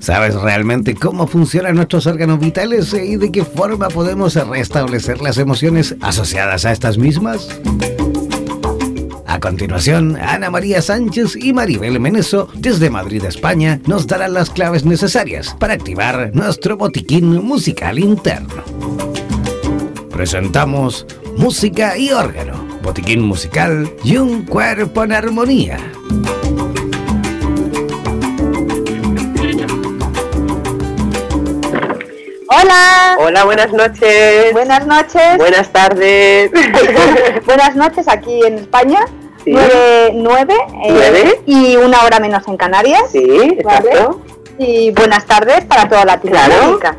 [0.00, 5.94] ¿Sabes realmente cómo funcionan nuestros órganos vitales y de qué forma podemos restablecer las emociones
[6.00, 7.48] asociadas a estas mismas?
[9.26, 14.84] A continuación, Ana María Sánchez y Maribel Meneso, desde Madrid, España, nos darán las claves
[14.84, 18.64] necesarias para activar nuestro botiquín musical interno.
[20.10, 25.78] Presentamos Música y órgano, botiquín musical y un cuerpo en armonía.
[32.60, 33.16] Hola.
[33.20, 34.52] Hola, buenas noches.
[34.52, 35.38] Buenas noches.
[35.38, 36.50] Buenas tardes.
[37.46, 39.00] buenas noches aquí en España.
[39.44, 39.54] Sí.
[40.12, 43.04] Nueve, eh, y una hora menos en Canarias.
[43.10, 44.20] Sí, exacto.
[44.58, 46.96] Y buenas tardes para toda Latinoamérica.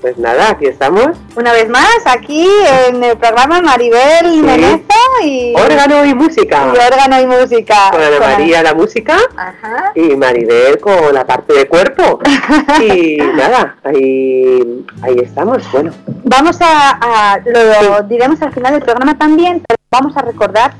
[0.00, 1.16] Pues nada, aquí estamos.
[1.36, 2.48] Una vez más, aquí
[2.88, 4.82] en el programa Maribel sí.
[5.24, 5.54] y...
[5.54, 6.72] Órgano y música.
[6.74, 7.90] Y órgano y música.
[7.92, 9.92] Con Ana María la música Ajá.
[9.94, 12.18] y Maribel con la parte de cuerpo.
[12.80, 15.92] y nada, ahí, ahí estamos, bueno.
[16.24, 20.74] Vamos a, a lo diremos al final del programa también, pero vamos a recordar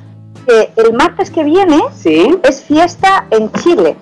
[0.47, 2.37] que el martes que viene ¿Sí?
[2.43, 3.97] es fiesta en Chile,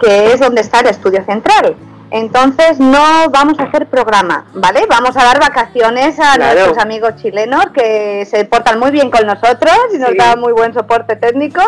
[0.00, 1.76] que es donde está el estudio central.
[2.10, 4.86] Entonces no vamos a hacer programa, ¿vale?
[4.88, 6.54] Vamos a dar vacaciones a Claro.
[6.60, 10.16] nuestros amigos chilenos que se portan muy bien con nosotros y nos Sí.
[10.16, 11.60] dan muy buen soporte técnico.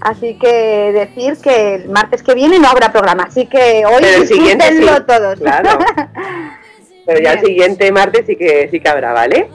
[0.00, 4.66] Así que decir que el martes que viene no habrá programa, así que hoy siguiente
[4.68, 4.78] sí.
[4.78, 5.38] disfrútenlo todos.
[5.40, 5.70] Claro.
[7.06, 9.48] Pero ya el siguiente martes sí que sí que habrá, ¿vale?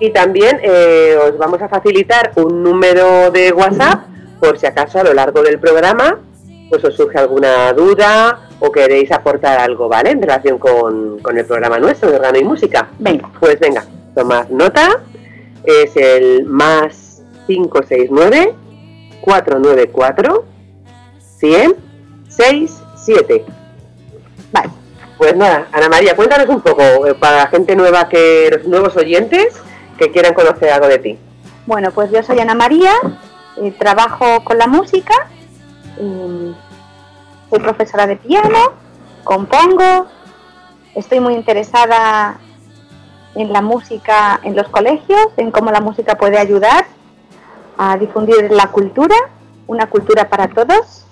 [0.00, 4.00] Y también eh, os vamos a facilitar un número de WhatsApp
[4.40, 6.18] por si acaso a lo largo del programa
[6.68, 10.10] pues os surge alguna duda o queréis aportar algo, ¿vale?
[10.10, 12.88] En relación con, con el programa nuestro de órgano y música.
[12.98, 13.84] Venga, Pues venga,
[14.14, 15.00] tomad nota.
[15.64, 18.54] Es el más 569
[19.20, 20.44] 494
[21.40, 23.44] 10067.
[24.52, 24.68] vale.
[25.16, 28.96] Pues nada, Ana María, cuéntanos un poco eh, para la gente nueva que los nuevos
[28.96, 29.60] oyentes
[29.98, 31.18] que quieran conocer algo de ti.
[31.66, 32.92] Bueno, pues yo soy Ana María,
[33.56, 35.12] eh, trabajo con la música,
[35.98, 36.54] eh,
[37.50, 38.58] soy profesora de piano,
[39.24, 40.06] compongo,
[40.94, 42.38] estoy muy interesada
[43.34, 46.86] en la música en los colegios, en cómo la música puede ayudar
[47.76, 49.14] a difundir la cultura,
[49.66, 51.04] una cultura para todos,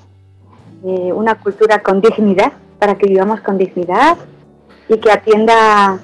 [0.85, 4.17] eh, una cultura con dignidad, para que vivamos con dignidad
[4.89, 5.99] y que atienda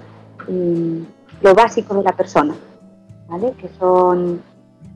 [0.49, 0.99] mm,
[1.43, 2.55] lo básico de la persona.
[3.29, 3.53] ¿vale?
[3.59, 4.43] que son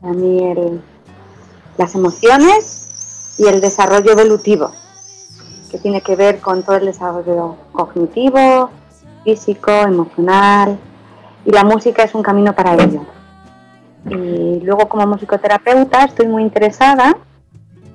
[0.03, 0.81] para mí el-
[1.79, 2.86] las emociones
[3.39, 4.73] y el desarrollo evolutivo,
[5.71, 8.71] que tiene que ver con todo el desarrollo cognitivo,
[9.25, 10.79] físico, emocional,
[11.45, 13.05] y la música es un camino para ello.
[14.09, 17.17] Y luego como musicoterapeuta estoy muy interesada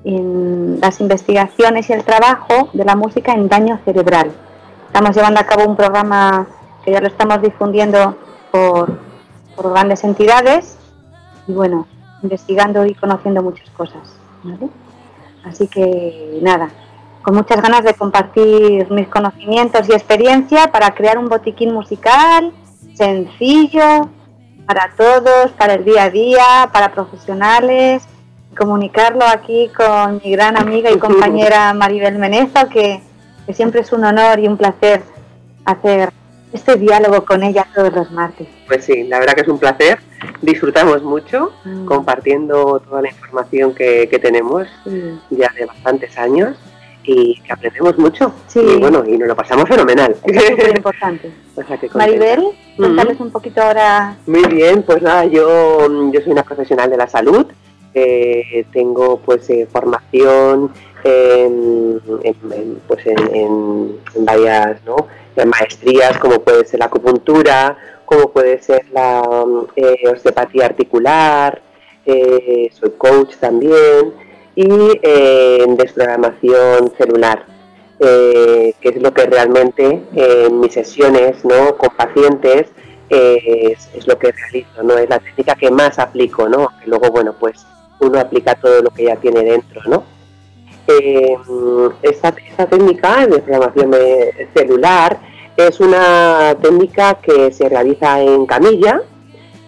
[0.03, 4.31] en las investigaciones y el trabajo de la música en daño cerebral.
[4.87, 6.47] Estamos llevando a cabo un programa
[6.83, 8.17] que ya lo estamos difundiendo
[8.51, 8.99] por,
[9.55, 10.77] por grandes entidades
[11.47, 11.87] y bueno,
[12.23, 14.01] investigando y conociendo muchas cosas.
[14.43, 14.69] ¿vale?
[15.43, 16.69] Así que nada,
[17.23, 22.51] con muchas ganas de compartir mis conocimientos y experiencia para crear un botiquín musical
[22.95, 24.09] sencillo
[24.65, 28.03] para todos, para el día a día, para profesionales,
[28.57, 33.01] comunicarlo aquí con mi gran amiga y compañera Maribel Menezo, que,
[33.45, 35.03] que siempre es un honor y un placer
[35.65, 36.11] hacer
[36.53, 38.47] este diálogo con ella todos los martes.
[38.67, 39.99] Pues sí, la verdad que es un placer.
[40.41, 41.85] Disfrutamos mucho Mm.
[41.85, 45.19] compartiendo toda la información que, que tenemos Sí.
[45.31, 46.57] ya de bastantes años
[47.03, 48.31] y que aprendemos mucho.
[48.47, 48.59] Sí.
[48.59, 50.15] Y bueno, y nos lo pasamos fenomenal.
[50.23, 51.31] Es súper importante.
[51.55, 51.77] O sea.
[51.95, 52.43] Maribel,
[52.77, 54.15] cuéntales un poquito ahora.
[54.25, 57.45] Muy bien, pues nada, yo, yo soy una profesional de la salud,
[57.93, 60.71] eh, tengo pues eh, formación
[61.03, 64.95] en, en- en, pues en varias ¿no?
[65.35, 71.61] En maestrías, como puede ser la acupuntura, como puede ser la mm, eh, osteopatía articular,
[72.05, 74.13] eh, soy coach también
[74.55, 74.67] y
[75.01, 77.45] eh, en desprogramación celular.
[77.99, 81.77] que es lo que realmente en mis sesiones ¿no?
[81.77, 82.65] con pacientes
[83.09, 84.97] es, es lo que realizo, ¿no?
[84.97, 86.69] Es la técnica que más aplico, ¿no?
[86.79, 87.63] Que luego, bueno, pues
[87.99, 90.03] uno aplica todo lo que ya tiene dentro, ¿no?
[90.87, 91.37] Eh,
[92.01, 92.31] esta,
[92.67, 93.91] técnica de programación
[94.53, 95.19] celular
[95.55, 99.01] es una técnica que se realiza en camilla.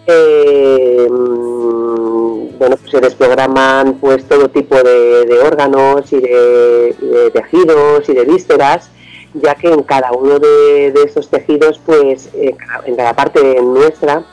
[0.06, 8.24] Eh, bueno, pues se desprograman pues todo tipo de, órganos y de, tejidos y de
[8.24, 8.90] vísceras,
[9.34, 14.24] ya que en cada uno de, estos tejidos, pues en cada parte nuestra,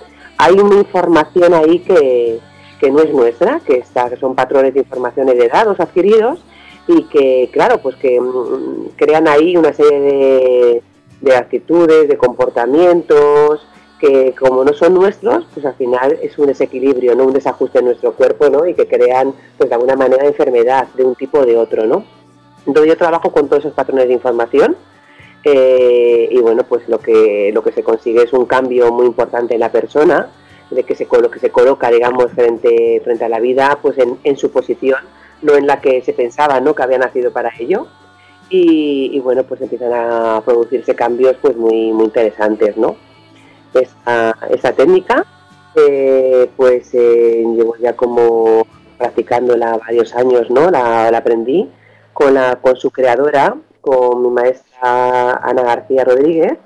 [0.42, 2.40] hay una información ahí que,
[2.92, 6.44] no es nuestra, que, está, que son patrones de información heredados, adquiridos,
[6.88, 10.84] y que, claro, pues que mm, crean ahí una serie de,
[11.22, 13.66] de actitudes, de comportamientos,
[14.02, 17.26] que como no son nuestros, pues al final es un desequilibrio, ¿no?
[17.26, 18.66] un desajuste en nuestro cuerpo, ¿no?
[18.66, 22.04] Y que crean, pues de alguna manera, enfermedad de un tipo o de otro, ¿no?
[22.66, 24.76] Entonces yo trabajo con todos esos patrones de información
[25.44, 29.54] eh, y bueno, pues lo que, lo que se consigue es un cambio muy importante
[29.54, 30.32] en la persona,
[30.72, 34.38] de que se, que se coloca, digamos, frente, frente a la vida, pues en, en
[34.38, 35.00] su posición,
[35.42, 36.76] no en la que se pensaba, ¿no?
[36.76, 37.88] Que había nacido para ello.
[38.50, 42.98] Y, bueno, pues empiezan a producirse cambios pues muy, muy interesantes, ¿no?
[43.74, 45.26] esa, técnica,
[45.76, 48.68] eh, pues eh, llevo ya como
[48.98, 50.70] practicándola varios años, ¿no?
[50.70, 51.70] La, aprendí
[52.12, 56.58] con, la, con su creadora, con mi maestra Ana García Rodríguez.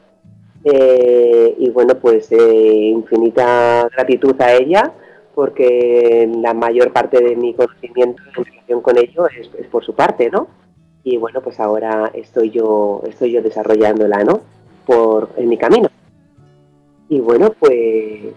[0.63, 4.91] Eh, y bueno, pues infinita gratitud a ella
[5.35, 10.29] porque la mayor parte de mi conocimiento en relación con ello es, por su parte,
[10.31, 10.47] ¿no?
[11.03, 14.39] Y bueno, pues ahora estoy yo, estoy yo desarrollándola, ¿no?
[14.85, 15.89] Por, en mi camino.
[17.09, 18.33] Y bueno, pues,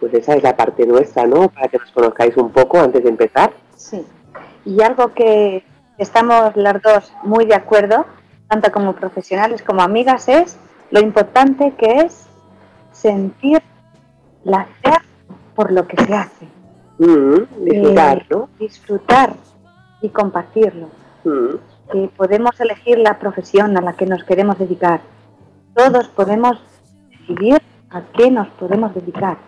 [0.00, 1.48] pues esa es la parte nuestra, ¿no?
[1.50, 3.52] Para que nos conozcáis un poco antes de empezar.
[3.76, 4.02] Sí.
[4.64, 5.62] Y algo que
[5.98, 8.06] estamos las dos muy de acuerdo,
[8.48, 10.56] tanto como profesionales como amigas, es
[10.90, 12.26] lo importante que es
[12.92, 13.62] sentir
[14.44, 14.92] la fe
[15.56, 16.46] por lo que se hace.
[16.98, 18.48] Mm, disfrutar, eh, ¿no?
[18.60, 19.34] Disfrutar
[20.02, 20.88] y compartirlo.
[21.24, 21.56] Mm.
[21.90, 25.00] Que podemos elegir la profesión a la que nos queremos dedicar.
[25.74, 26.58] Todos podemos
[27.10, 27.60] decidir
[27.90, 29.38] a qué nos podemos dedicar.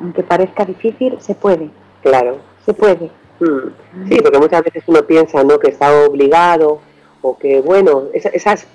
[0.00, 1.70] aunque parezca difícil, se puede.
[2.02, 2.38] Claro.
[2.64, 3.10] Se puede.
[3.40, 4.08] Mm.
[4.08, 5.58] Sí, porque muchas veces uno piensa ¿no?
[5.58, 6.80] que está obligado
[7.22, 8.66] o que, bueno, esas,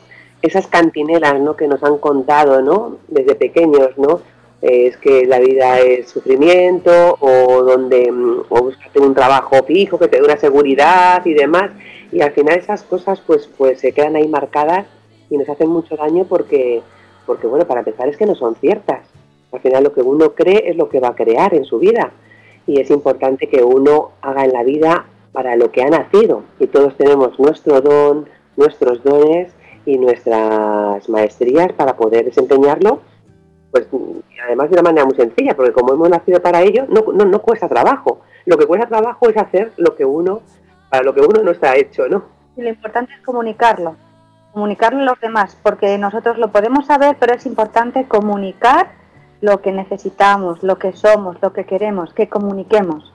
[0.41, 1.55] esas cantinelas ¿no?
[1.55, 2.97] que nos han contado ¿no?
[3.07, 4.21] desde pequeños, ¿no?
[4.61, 10.07] Es que la vida es sufrimiento o donde mm, o buscarte un trabajo fijo que
[10.07, 11.71] te dé una seguridad y demás
[12.11, 14.85] y al final esas cosas pues pues se quedan ahí marcadas
[15.29, 16.81] y nos hacen mucho daño porque
[17.25, 19.01] porque bueno, para empezar es que no son ciertas.
[19.51, 22.11] Al final lo que uno cree es lo que va a crear en su vida
[22.65, 26.67] y es importante que uno haga en la vida para lo que ha nacido y
[26.67, 28.27] todos tenemos nuestro don,
[28.57, 29.53] nuestros dones
[29.85, 33.01] y nuestras maestrías para poder desempeñarlo
[33.71, 33.87] pues
[34.45, 37.41] además de una manera muy sencilla, porque como hemos nacido para ello, no, no, no
[37.41, 38.21] cuesta trabajo.
[38.45, 40.41] Lo que cuesta trabajo es hacer lo que uno,
[40.89, 42.23] para lo que uno no está hecho, ¿no?
[42.57, 43.95] Y lo importante es comunicarlo
[44.53, 48.91] comunicarlo a los demás, porque nosotros lo podemos saber, pero es importante comunicar
[49.41, 53.13] lo que necesitamos, lo que somos, lo que queremos, que comuniquemos.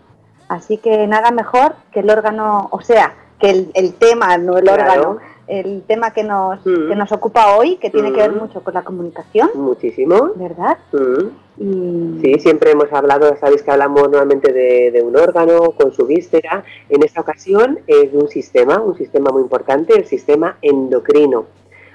[0.49, 5.19] Así que nada mejor que el órgano, o sea, que el, tema, no el órgano,
[5.47, 6.89] el tema que nos, mm.
[6.89, 8.39] que nos ocupa hoy, que tiene que ver mm.
[8.39, 9.51] mucho con la comunicación.
[9.55, 10.33] Muchísimo.
[10.37, 10.79] ¿Verdad?
[10.93, 12.21] Mm.
[12.21, 16.65] Sí, siempre hemos hablado, sabéis que hablamos nuevamente de, un órgano con su víscera.
[16.89, 21.47] En esta ocasión es de un sistema, un sistema muy importante, el sistema endocrino,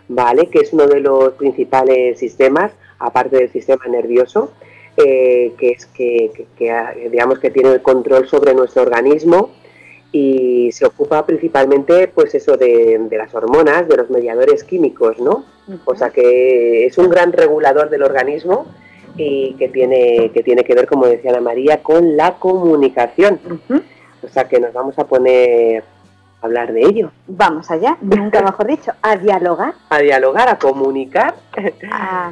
[0.07, 0.47] ¿vale?
[0.47, 4.51] Que es uno de los principales sistemas, aparte del sistema nervioso,
[4.95, 6.47] eh, que es que,
[7.11, 9.49] digamos que tiene el control sobre nuestro organismo
[10.11, 15.45] y se ocupa principalmente pues eso de, las hormonas, de los mediadores químicos, ¿no?
[15.85, 18.65] O sea que es un gran regulador del organismo
[19.15, 23.39] y que tiene que, tiene que ver, como decía Ana María, con la comunicación.
[24.23, 25.83] O sea que nos vamos a poner
[26.41, 27.11] a hablar de ello.
[27.27, 29.75] Vamos allá, nunca mejor dicho, a dialogar.
[29.89, 31.35] A dialogar, a comunicar.
[31.91, 32.31] Ah.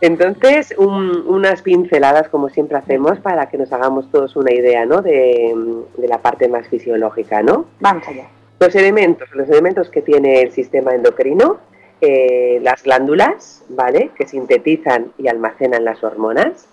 [0.00, 5.02] Entonces, unas pinceladas, como siempre hacemos, para que nos hagamos todos una idea ¿no?
[5.02, 5.54] de,
[5.98, 7.66] la parte más fisiológica, ¿no?
[7.80, 8.28] Vamos allá.
[8.60, 11.58] Los elementos, los elementos que tiene el sistema endocrino,
[12.00, 14.10] eh, las glándulas, ¿vale?
[14.16, 16.68] Que sintetizan y almacenan las hormonas.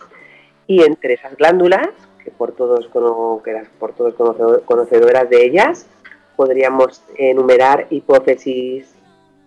[0.67, 1.89] Y entre esas glándulas,
[2.23, 2.89] que por todos,
[3.43, 4.15] que las, por todos
[4.65, 5.85] conocedoras de ellas,
[6.35, 8.93] podríamos enumerar hipófisis,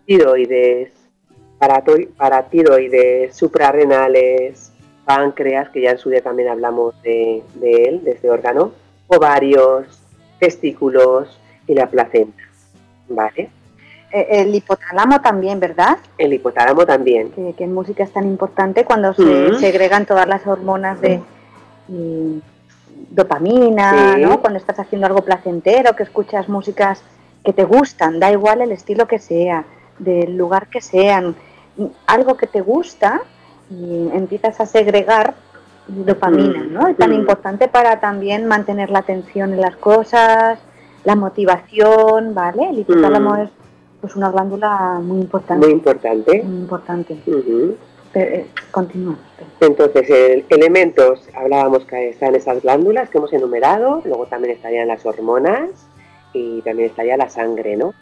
[0.07, 0.91] tiroides,
[2.51, 4.73] tiroides, suprarrenales,
[5.05, 8.73] páncreas, que ya en su día también hablamos de, él, de este órgano,
[9.09, 9.87] ovarios,
[10.39, 12.43] testículos y la placenta.
[13.09, 13.51] ¿Vale?
[14.11, 15.99] E, el hipotálamo también, ¿verdad?
[16.19, 17.31] El hipotálamo también.
[17.31, 21.21] Que, en música es tan importante cuando se segregan todas las hormonas de,
[23.11, 24.41] dopamina, ¿no?
[24.41, 27.03] Cuando estás haciendo algo placentero, que escuchas músicas
[27.45, 29.65] que te gustan, da igual el estilo que sea,
[29.99, 31.37] del lugar que sean,
[32.07, 33.23] algo que te gusta
[33.71, 35.35] y empiezas a segregar
[35.87, 36.87] dopamina, ¿no?
[36.87, 37.15] Es tan mm.
[37.15, 40.59] importante para también mantener la atención en las cosas,
[41.05, 42.71] la motivación, ¿vale?
[42.71, 43.41] El hipotálamo mm.
[43.41, 43.51] es
[44.01, 45.67] pues una glándula muy importante.
[45.67, 46.43] Muy importante.
[46.43, 47.19] Muy importante.
[48.15, 49.17] Eh, continúa.
[49.61, 55.89] Entonces, elementos, hablábamos que están esas glándulas que hemos enumerado, luego también estarían las hormonas
[56.33, 57.93] y también estaría la sangre, ¿no?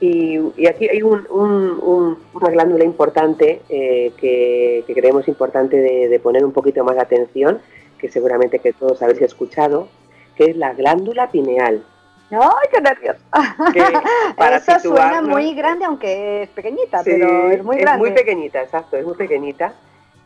[0.00, 6.96] Y, aquí hay una glándula importante eh, que, creemos importante de, poner un poquito más
[6.96, 7.60] de atención,
[7.98, 9.88] que seguramente que todos habéis escuchado,
[10.36, 11.82] que es la glándula pineal.
[12.30, 13.16] ¡Ay, qué nervios!
[14.36, 18.04] para Eso suena muy grande, aunque es pequeñita, pero es muy grande.
[18.04, 19.74] Es muy pequeñita, exacto, es muy pequeñita.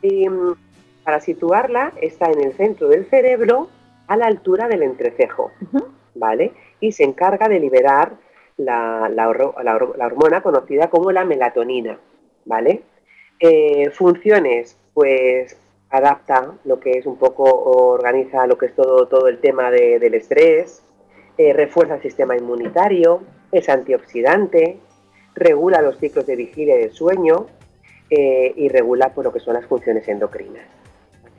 [0.02, 0.54] Y mm,
[1.04, 3.68] para situarla está en el centro del cerebro,
[4.08, 5.52] a la altura del entrecejo,
[6.16, 6.52] ¿vale?
[6.80, 8.14] Y se encarga de liberar
[8.64, 11.98] la, hormona conocida como la melatonina,
[12.44, 12.82] ¿vale?
[13.38, 15.56] Eh, funciones, pues
[15.90, 20.14] adapta lo que es un poco, organiza lo que es todo, todo el tema del
[20.14, 20.82] estrés,
[21.38, 24.78] eh, refuerza el sistema inmunitario, es antioxidante,
[25.34, 27.46] regula los ciclos de vigilia y de sueño
[28.10, 30.79] eh, y regula por lo que son las funciones endocrinas.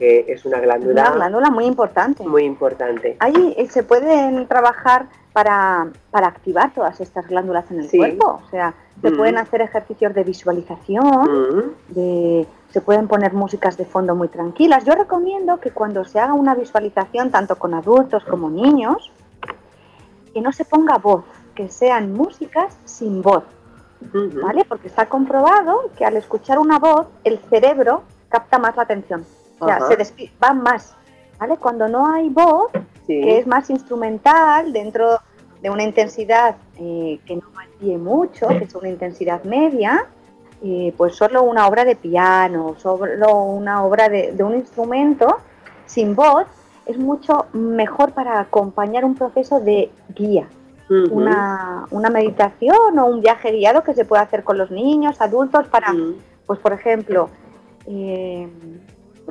[0.01, 2.23] Que es una glándula, una glándula muy importante.
[2.23, 3.17] Muy importante.
[3.19, 8.41] Ahí eh, se pueden trabajar para, activar todas estas glándulas en el cuerpo.
[8.43, 9.17] O sea, se mm.
[9.17, 12.45] pueden hacer ejercicios de visualización, mm.
[12.71, 14.85] se pueden poner músicas de fondo muy tranquilas.
[14.85, 19.11] Yo recomiendo que cuando se haga una visualización, tanto con adultos como niños,
[20.33, 23.43] que no se ponga voz, que sean músicas sin voz,
[24.41, 24.65] ¿vale?
[24.65, 29.25] Porque está comprobado que al escuchar una voz, el cerebro capta más la atención,
[29.61, 30.95] o sea, se va más,
[31.39, 31.57] ¿vale?
[31.57, 32.71] Cuando no hay voz,
[33.07, 35.19] que es más instrumental dentro
[35.61, 40.05] de una intensidad eh, que no varíe mucho, que es una intensidad media,
[40.63, 45.37] eh, pues solo una obra de piano, solo una obra de, de un instrumento
[45.85, 46.45] sin voz,
[46.85, 50.47] es mucho mejor para acompañar un proceso de guía.
[50.89, 55.93] una, meditación o un viaje guiado que se puede hacer con los niños, adultos, para,
[56.45, 57.29] pues por ejemplo,
[57.85, 58.49] eh,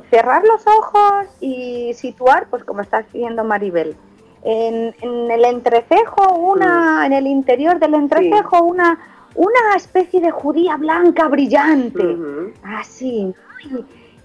[0.09, 3.95] cerrar los ojos y situar, pues como está haciendo Maribel,
[4.43, 4.93] en,
[5.31, 8.99] el entrecejo, una, en el interior del entrecejo, una,
[9.35, 12.17] una especie de judía blanca brillante,
[12.63, 13.33] así,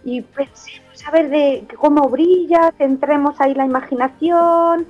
[0.05, 4.87] y, y pensemos saber de cómo brilla, centremos ahí la imaginación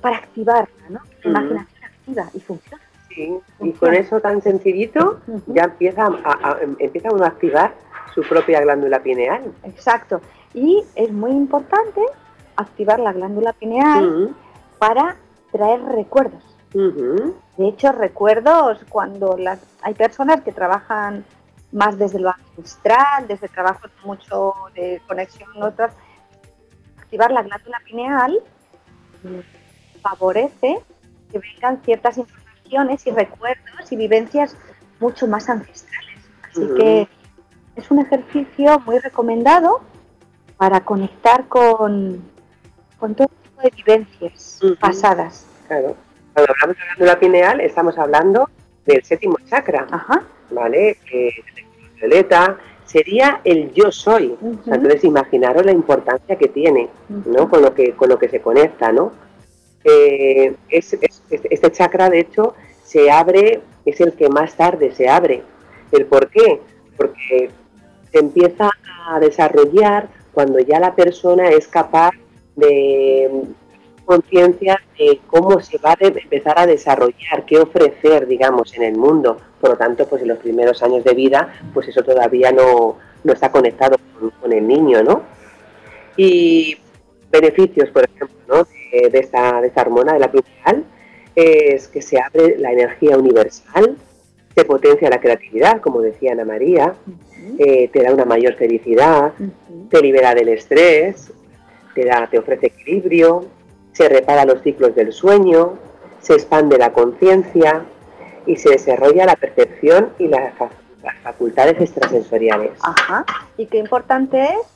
[0.00, 1.00] para activarla, ¿no?
[1.22, 2.82] La imaginación activa y funciona.
[3.08, 7.74] Sí, y con eso tan sencillito ya empieza a, empieza uno a activar
[8.14, 9.52] su propia glándula pineal.
[9.64, 10.20] Exacto.
[10.54, 12.00] Y es muy importante
[12.56, 14.34] activar la glándula pineal
[14.78, 15.16] para
[15.52, 16.42] traer recuerdos.
[16.72, 21.24] De hecho, recuerdos cuando las, hay personas que trabajan
[21.72, 25.92] más desde lo ancestral, desde trabajos mucho de conexión con otras,
[26.98, 28.40] activar la glándula pineal
[30.00, 30.80] favorece
[31.30, 34.56] que vengan ciertas informaciones y recuerdos y vivencias
[34.98, 36.20] mucho más ancestrales.
[36.50, 37.08] Así que
[37.80, 39.80] es un ejercicio muy recomendado
[40.56, 42.22] para conectar con,
[42.98, 45.46] con todo tipo de vivencias pasadas.
[45.66, 45.96] Claro.
[46.32, 48.48] Cuando hablamos de glándula pineal estamos hablando
[48.86, 49.86] del séptimo chakra.
[49.90, 50.24] Ajá.
[50.50, 50.98] ¿vale?
[51.08, 51.30] Que
[51.96, 54.36] violeta sería el yo soy.
[54.66, 57.48] entonces imaginaros la importancia que tiene, ¿no?
[57.48, 59.12] Con lo que, con lo que se conecta, ¿no?
[59.84, 65.42] Eh, este chakra, de hecho, se abre, es el que más tarde se abre.
[65.92, 66.60] ¿El por qué?
[66.96, 67.50] Porque
[68.12, 68.70] se empieza
[69.08, 72.12] a desarrollar cuando ya la persona es capaz
[72.56, 73.44] de
[74.04, 79.38] conciencia de cómo se va a empezar a desarrollar, qué ofrecer, digamos, en el mundo.
[79.60, 83.32] Por lo tanto, pues en los primeros años de vida, pues eso todavía no, no
[83.32, 83.96] está conectado
[84.40, 85.22] con, el niño, ¿no?
[86.16, 86.76] Y
[87.30, 88.66] beneficios, por ejemplo, ¿no?
[88.90, 90.84] de, esta, de esta hormona de la pineal
[91.36, 93.96] es que se abre la energía universal,
[94.54, 96.94] se potencia la creatividad, como decía Ana María,
[97.58, 99.32] eh, te da una mayor felicidad,
[99.90, 101.32] te libera del estrés,
[101.94, 103.46] te, da, te ofrece equilibrio,
[103.92, 105.78] se repara los ciclos del sueño,
[106.20, 107.84] se expande la conciencia
[108.46, 110.54] y se desarrolla la percepción y las,
[111.22, 112.72] facultades extrasensoriales.
[112.82, 113.24] Ajá.
[113.56, 114.66] Y qué importante es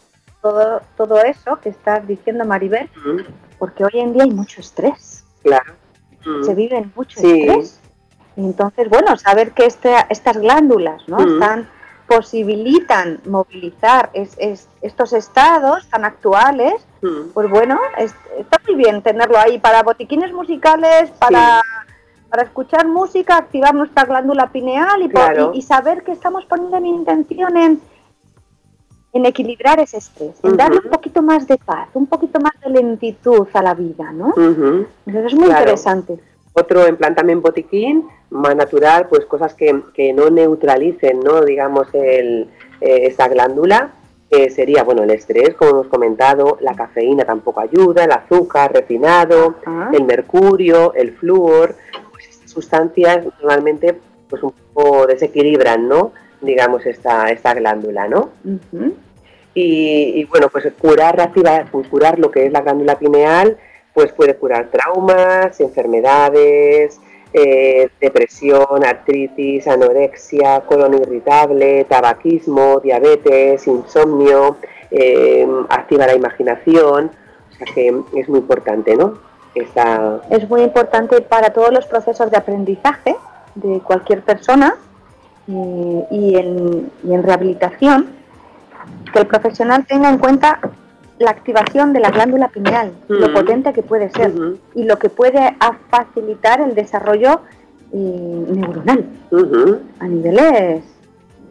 [0.41, 2.89] todo, todo eso que estás diciendo, Maribel,
[3.59, 5.25] porque hoy en día hay mucho estrés.
[5.43, 5.75] Claro.
[6.43, 7.79] Se vive mucho estrés.
[8.37, 11.19] entonces, bueno, saber que este, estas glándulas ¿no?
[11.19, 11.69] están
[12.15, 17.31] posibilitan movilizar estos estados tan actuales, mm.
[17.33, 21.61] pues bueno, está muy bien tenerlo ahí para botiquines musicales, para,
[22.29, 25.11] para escuchar música, activar nuestra glándula pineal
[25.55, 27.81] y, saber que estamos poniendo mi intención en,
[29.13, 32.71] en equilibrar ese estrés, en darle un poquito más de paz, un poquito más de
[32.71, 34.35] lentitud a la vida, ¿no?
[34.37, 36.21] Entonces es muy interesante.
[36.55, 41.45] Otro en plan también botiquín, más natural, pues cosas que, que no neutralicen, ¿no?
[41.45, 42.49] Digamos, el,
[42.81, 43.93] eh, esa glándula,
[44.31, 49.57] que sería, bueno, el estrés, como hemos comentado, la cafeína tampoco ayuda, el azúcar refinado,
[49.93, 51.75] el mercurio, el flúor,
[52.13, 56.13] pues estas sustancias normalmente pues un poco desequilibran, ¿no?
[56.41, 58.31] Digamos, esta, esta glándula, ¿no?
[59.55, 63.57] y, y, bueno, pues curar, reactivar, pues curar lo que es la glándula pineal,
[63.95, 67.01] pues puede curar traumas, enfermedades,
[67.33, 74.57] eh, depresión, artritis, anorexia, colon irritable, tabaquismo, diabetes, insomnio,
[74.91, 77.11] eh, activa la imaginación,
[77.53, 79.19] o sea que es muy importante, ¿no?
[79.55, 83.15] Es muy importante para todos los procesos de aprendizaje
[83.55, 84.75] de cualquier persona
[85.47, 88.11] eh, y, en, y en rehabilitación,
[89.13, 90.59] que el profesional tenga en cuenta
[91.25, 94.33] la activación de la glándula pineal, lo potente que puede ser
[94.75, 95.57] y lo que puede
[95.91, 97.41] facilitar el desarrollo
[97.93, 99.05] eh, neuronal
[100.01, 100.85] a niveles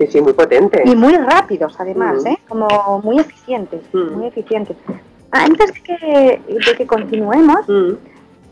[0.10, 2.38] sí, muy potentes y muy rápidos además, ¿eh?
[2.48, 4.78] como muy eficientes, muy eficientes.
[5.32, 7.66] Antes que, de que continuemos,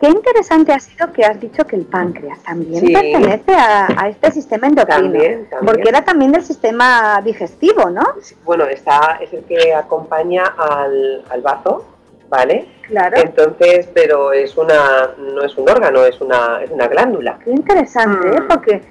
[0.02, 4.66] Qué interesante ha sido que has dicho que el páncreas también pertenece a, este sistema
[4.66, 8.02] endocrino, porque era también del sistema digestivo, ¿no?
[8.44, 11.86] bueno, está, es el que acompaña al, al bazo,
[12.30, 12.68] ¿vale?
[12.88, 13.16] Claro.
[13.18, 17.38] Entonces, pero es una, no es un órgano, es una, es una glándula.
[17.44, 18.42] Qué interesante, ¿eh?
[18.42, 18.48] Mm.
[18.48, 18.82] porque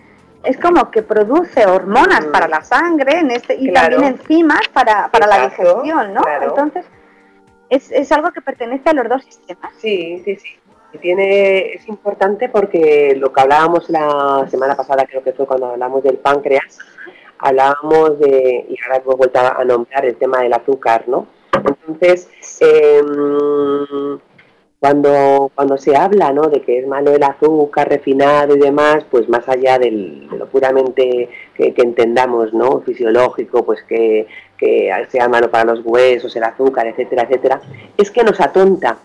[0.45, 2.31] es como que produce hormonas mm.
[2.31, 6.23] para la sangre en este, y también enzimas para, para la digestión, ¿no?
[6.41, 6.87] Entonces,
[7.69, 9.73] es, es algo que pertenece a los dos sistemas.
[9.79, 10.61] Sí, sí, sí
[10.99, 16.03] tiene, es importante porque lo que hablábamos la semana pasada, creo que fue cuando hablamos
[16.03, 16.79] del páncreas,
[17.39, 21.27] hablábamos de, y ahora hemos vuelto a nombrar el tema del azúcar, ¿no?
[21.53, 22.29] Entonces,
[22.61, 24.19] em,
[24.79, 26.49] cuando, cuando se habla ¿no?
[26.49, 31.29] de que es malo el azúcar refinado y demás, pues más allá de lo puramente
[31.55, 32.81] que, entendamos, ¿no?
[32.81, 34.27] Fisiológico, pues que,
[34.57, 37.61] que sea malo para los huesos, el azúcar, etcétera, etcétera,
[37.97, 38.97] es que nos atonta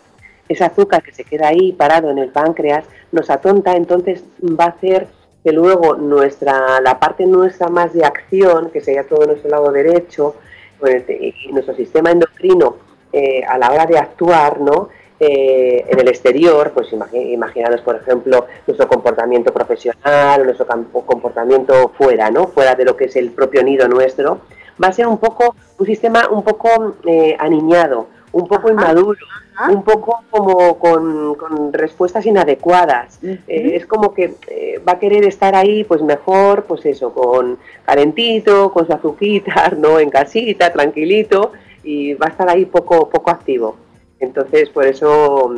[0.48, 4.70] ese azúcar que se queda ahí parado en el páncreas nos atonta, entonces va a
[4.70, 5.08] hacer
[5.44, 10.36] que luego nuestra, la parte nuestra más de acción, que sería todo nuestro lado derecho,
[10.80, 12.78] pues, y nuestro sistema endocrino
[13.14, 14.90] eh, a la hora de actuar, ¿no?
[15.18, 22.48] Eh, en el exterior, pues imaginaros, por ejemplo, nuestro comportamiento profesional, nuestro comportamiento fuera, ¿no?
[22.48, 24.42] Fuera de lo que es el propio nido nuestro,
[24.84, 29.26] va a ser un poco, un sistema un poco eh, aniñado, un poco inmaduro,
[29.70, 33.18] un poco como con, respuestas inadecuadas.
[33.24, 37.58] Eh, es como que eh, va a querer estar ahí, pues mejor, pues eso, con
[37.86, 40.02] calentito, con su azuquita, ¿no?
[40.02, 43.78] En casita, tranquilito, y va a estar ahí poco, poco activo.
[44.20, 45.56] Entonces, por eso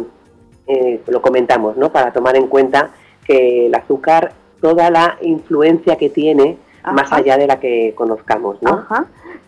[0.68, 1.92] eh, lo comentamos, ¿no?
[1.92, 2.92] Para tomar en cuenta
[3.26, 8.86] que el azúcar, toda la influencia que tiene, más allá de la que conozcamos, ¿no?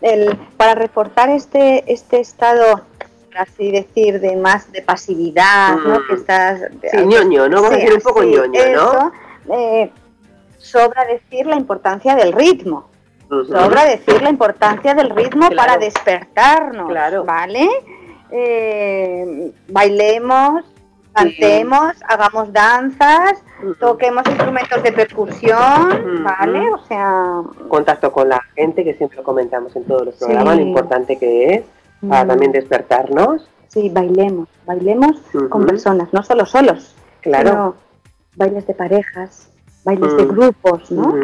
[0.02, 2.89] El, para reforzar este, este estado
[3.38, 6.00] así decir, de más de pasividad, ¿no?
[6.00, 6.06] Mm.
[6.06, 6.60] Que estás...
[6.90, 7.56] Sí, ñoño, ¿no?
[7.62, 9.12] Vamos a decir un poco ñoño, ¿no?
[9.54, 9.90] Eh,
[10.58, 12.88] sobra decir la importancia del ritmo.
[13.28, 17.24] Sobra decir la importancia del ritmo para despertarnos, claro.
[17.24, 17.68] ¿vale?
[18.32, 20.64] Eh, bailemos,
[21.12, 23.42] cantemos, hagamos danzas,
[23.78, 26.70] toquemos instrumentos de percusión, ¿vale?
[26.72, 27.42] O sea...
[27.68, 31.64] Contacto con la gente, que siempre comentamos en todos los programas, lo importante que es
[32.08, 33.48] para también despertarnos.
[33.68, 35.16] Sí, bailemos, bailemos
[35.48, 37.76] con personas, no solo solos, claro.
[38.34, 39.50] bailes de parejas,
[39.84, 40.28] bailes de mm.
[40.28, 41.14] grupos, ¿no?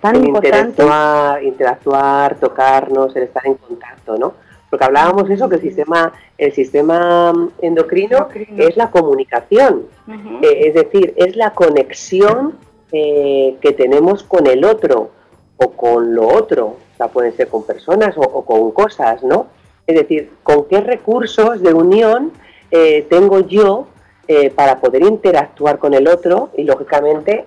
[0.00, 0.82] Tan importante.
[0.82, 4.34] Interactuar, interactuar, tocarnos, el estar en contacto, ¿no?
[4.70, 9.86] Porque hablábamos eso, que el sistema, el sistema endocrino, es la comunicación,
[10.42, 12.54] eh, es decir, es la conexión
[12.92, 15.10] eh, que tenemos con el otro
[15.56, 19.46] o con lo otro, o sea, pueden ser con personas o, o con cosas, ¿no?
[19.86, 22.32] Es decir, con qué recursos de unión
[22.70, 23.86] eh, tengo yo
[24.26, 27.44] eh, para poder interactuar con el otro y lógicamente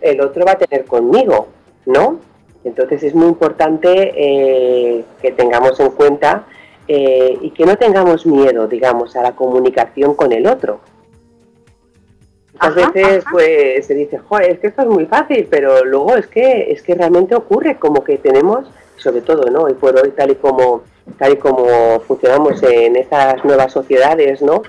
[0.00, 1.48] el otro va a tener conmigo,
[1.86, 2.20] ¿no?
[2.62, 6.44] Entonces es muy importante eh, que tengamos en cuenta
[6.92, 10.80] y que no tengamos miedo, digamos, a la comunicación con el otro.
[12.58, 16.26] A veces pues se dice, joder, es que esto es muy fácil, pero luego es
[16.26, 18.66] que es que realmente ocurre como que tenemos
[19.00, 19.62] sobre todo, ¿no?
[19.62, 20.82] Hoy por hoy, tal y como,
[21.18, 24.62] tal y como funcionamos en estas nuevas sociedades, ¿no?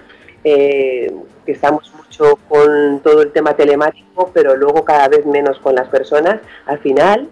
[0.43, 1.13] Eh,
[1.45, 5.87] que estamos mucho con todo el tema telemático, pero luego cada vez menos con las
[5.87, 7.29] personas, al final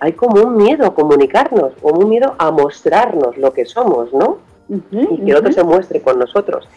[0.00, 4.38] hay como un miedo a comunicarnos, como un miedo a mostrarnos lo que somos, ¿no?
[4.68, 6.68] y que otro se muestre con nosotros.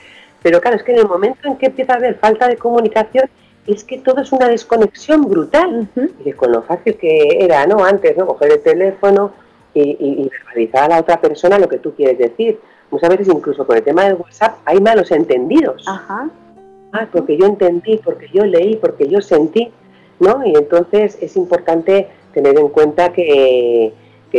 [0.44, 3.30] Pero claro, es que en el momento en que empieza a haber falta de comunicación,
[3.66, 5.88] es que todo es una desconexión brutal.
[6.24, 7.84] Y con lo fácil que era, ¿no?
[7.84, 8.28] Antes, ¿no?
[8.28, 9.34] Coger el teléfono
[9.76, 12.60] y, verbalizar a la otra persona lo que tú quieres decir.
[12.92, 15.86] Muchas veces incluso con el tema del WhatsApp hay malos entendidos.
[15.88, 16.30] Ajá.
[16.94, 19.70] Ah, porque yo entendí, porque yo leí, porque yo sentí,
[20.20, 20.46] ¿no?
[20.46, 23.94] Y entonces es importante tener en cuenta que,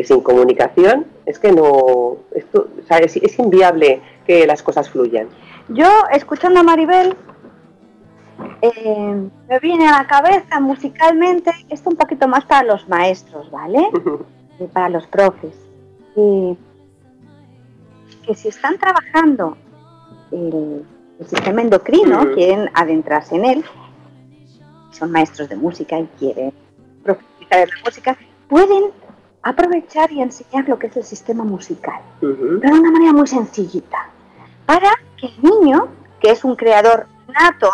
[0.04, 2.68] sin comunicación es que no, esto,
[3.00, 5.28] es, inviable que las cosas fluyan.
[5.68, 7.16] Yo, escuchando a Maribel,
[8.60, 13.88] eh, me viene a la cabeza musicalmente, esto un poquito más para los maestros, ¿vale?
[14.72, 15.54] para los profes.
[16.14, 19.56] que si están trabajando
[20.30, 20.84] el,
[21.26, 23.64] sistema endocrino, quieren adentrarse en él,
[24.90, 26.52] son maestros de música y quieren
[27.02, 28.84] profundizar en la música, pueden
[29.42, 34.10] aprovechar y enseñar lo que es el sistema musical, pero de una manera muy sencillita,
[34.66, 35.88] para que el niño,
[36.20, 37.70] que es un creador nato,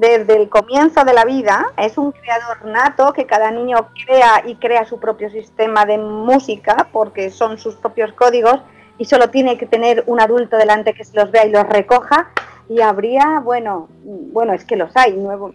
[0.00, 4.54] desde el comienzo de la vida, es un creador nato que cada niño crea y
[4.54, 8.62] crea su propio sistema de música porque son sus propios códigos
[8.96, 12.30] y solo tiene que tener un adulto delante que se los vea y los recoja
[12.66, 15.54] y habría, bueno, bueno, es que los hay, nuevos,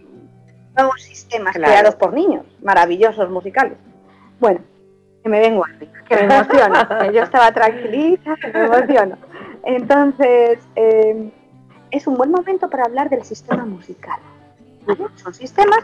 [0.76, 3.76] nuevos sistemas creados por niños, maravillosos musicales.
[4.38, 4.60] Bueno,
[5.24, 7.12] que me vengo arriba, que me emociono.
[7.12, 9.18] yo estaba tranquilita, que me emociono.
[9.64, 11.32] Entonces, eh,
[11.90, 14.20] es un buen momento para hablar del sistema musical.
[15.16, 15.80] Son sistemas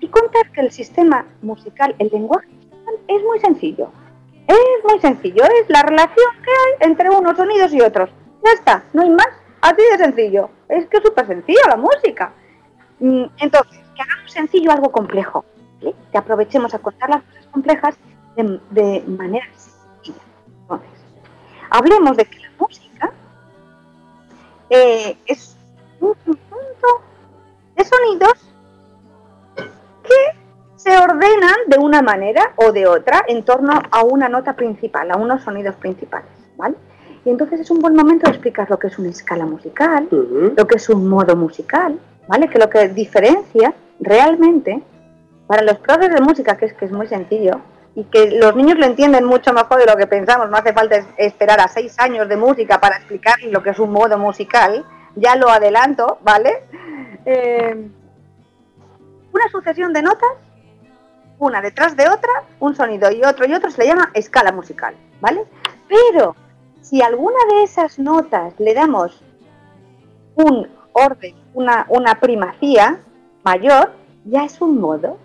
[0.00, 2.48] y contar que el sistema musical, el lenguaje
[3.06, 3.90] es muy sencillo.
[4.46, 8.10] Es muy sencillo, es la relación que hay entre unos sonidos y otros.
[8.44, 9.28] Ya está, no hay más,
[9.60, 10.50] así de sencillo.
[10.68, 12.32] Es que es súper sencillo la música.
[12.98, 15.44] Mm, entonces, que hagamos sencillo algo complejo,
[15.80, 17.96] que aprovechemos a contar las cosas complejas
[18.36, 20.22] de, manera sencilla.
[20.62, 20.90] Entonces,
[21.70, 23.12] hablemos de que la música
[24.70, 25.56] eh, es
[26.00, 27.02] un conjunto
[27.84, 28.32] sonidos
[29.56, 30.40] que
[30.76, 35.16] se ordenan de una manera o de otra en torno a una nota principal, a
[35.16, 36.76] unos sonidos principales, ¿vale?
[37.24, 40.66] Y entonces es un buen momento de explicar lo que es una escala musical, lo
[40.66, 42.48] que es un modo musical, ¿vale?
[42.48, 44.82] Que lo que diferencia realmente
[45.46, 47.60] para los profes de música, que es que es muy sencillo,
[47.94, 50.96] y que los niños lo entienden mucho mejor de lo que pensamos, no hace falta
[51.18, 54.84] esperar a seis años de música para explicar lo que es un modo musical,
[55.16, 56.62] ya lo adelanto, ¿vale?
[57.24, 57.88] Eh,
[59.32, 60.30] una sucesión de notas,
[61.38, 64.94] una detrás de otra, un sonido y otro y otro, se le llama escala musical,
[65.20, 65.44] ¿vale?
[65.88, 66.34] Pero
[66.80, 69.22] si alguna de esas notas le damos
[70.34, 73.00] un orden, una, una primacía
[73.44, 73.92] mayor,
[74.24, 75.18] ya es un modo,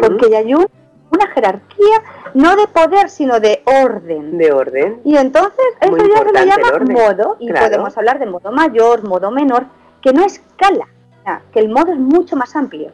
[0.00, 2.02] porque ya hay una jerarquía
[2.34, 4.38] no de poder, sino de orden.
[4.38, 5.00] De orden.
[5.04, 9.30] Y entonces eso ya se le llama modo, y podemos hablar de modo mayor, modo
[9.30, 9.66] menor,
[10.00, 10.88] que no escala,
[11.52, 12.92] que el modo es mucho más amplio.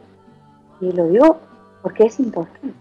[0.81, 1.39] Y lo digo
[1.81, 2.73] porque es importante.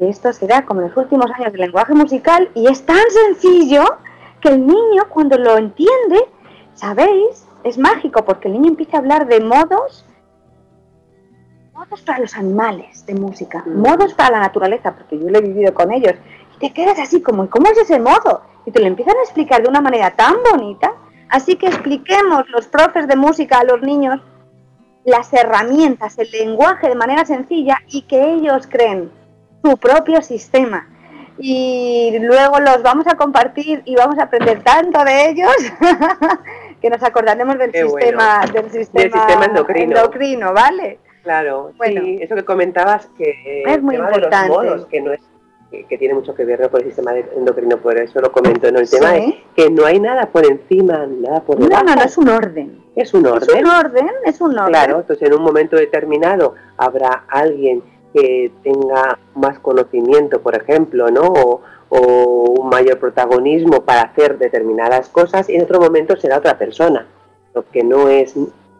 [0.00, 3.84] Esto se da como en los últimos años del lenguaje musical y es tan sencillo
[4.40, 6.28] que el niño cuando lo entiende,
[6.74, 7.46] ¿sabéis?
[7.62, 10.04] Es mágico porque el niño empieza a hablar de modos,
[11.72, 13.80] modos para los animales de música, mm.
[13.80, 16.14] modos para la naturaleza, porque yo lo he vivido con ellos.
[16.56, 18.42] Y te quedas así como, ¿cómo es ese modo?
[18.66, 20.92] Y te lo empiezan a explicar de una manera tan bonita.
[21.28, 24.20] Así que expliquemos los profes de música a los niños
[25.04, 29.10] las herramientas, el lenguaje de manera sencilla y que ellos creen
[29.62, 30.88] su propio sistema.
[31.38, 35.52] Y luego los vamos a compartir y vamos a aprender tanto de ellos
[36.80, 40.52] que nos acordaremos del sistema, del sistema, endocrino.
[40.52, 41.00] ¿vale?
[41.22, 44.86] Claro, bueno, sí, eso que comentabas que es muy importante.
[44.90, 45.20] que no es
[45.88, 48.78] que, tiene mucho que ver con el sistema endocrino, por eso lo comento, ¿no?
[48.78, 51.84] El tema es que no hay nada por encima, nada por debajo.
[51.84, 52.84] No, no, no, es un orden.
[52.94, 53.56] Es un orden.
[53.56, 54.72] Es un orden, es un orden.
[54.72, 57.82] Claro, entonces en un momento determinado habrá alguien
[58.14, 61.22] que tenga más conocimiento, por ejemplo, ¿no?
[61.26, 61.60] O,
[61.96, 67.06] un mayor protagonismo para hacer determinadas cosas y en otro momento será otra persona.
[67.54, 68.34] Lo que no es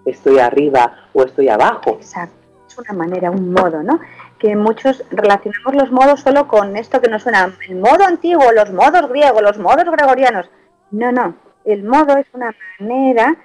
[0.05, 1.91] estoy arriba o estoy abajo.
[1.91, 2.35] Exacto,
[2.67, 4.01] es una manera, un modo, ¿no?
[4.45, 8.71] Que muchos relacionamos los modos solo con esto que nos suena el modo antiguo, los
[8.75, 10.51] modos griegos, los modos gregorianos.
[10.91, 13.37] No, no, el modo es una manera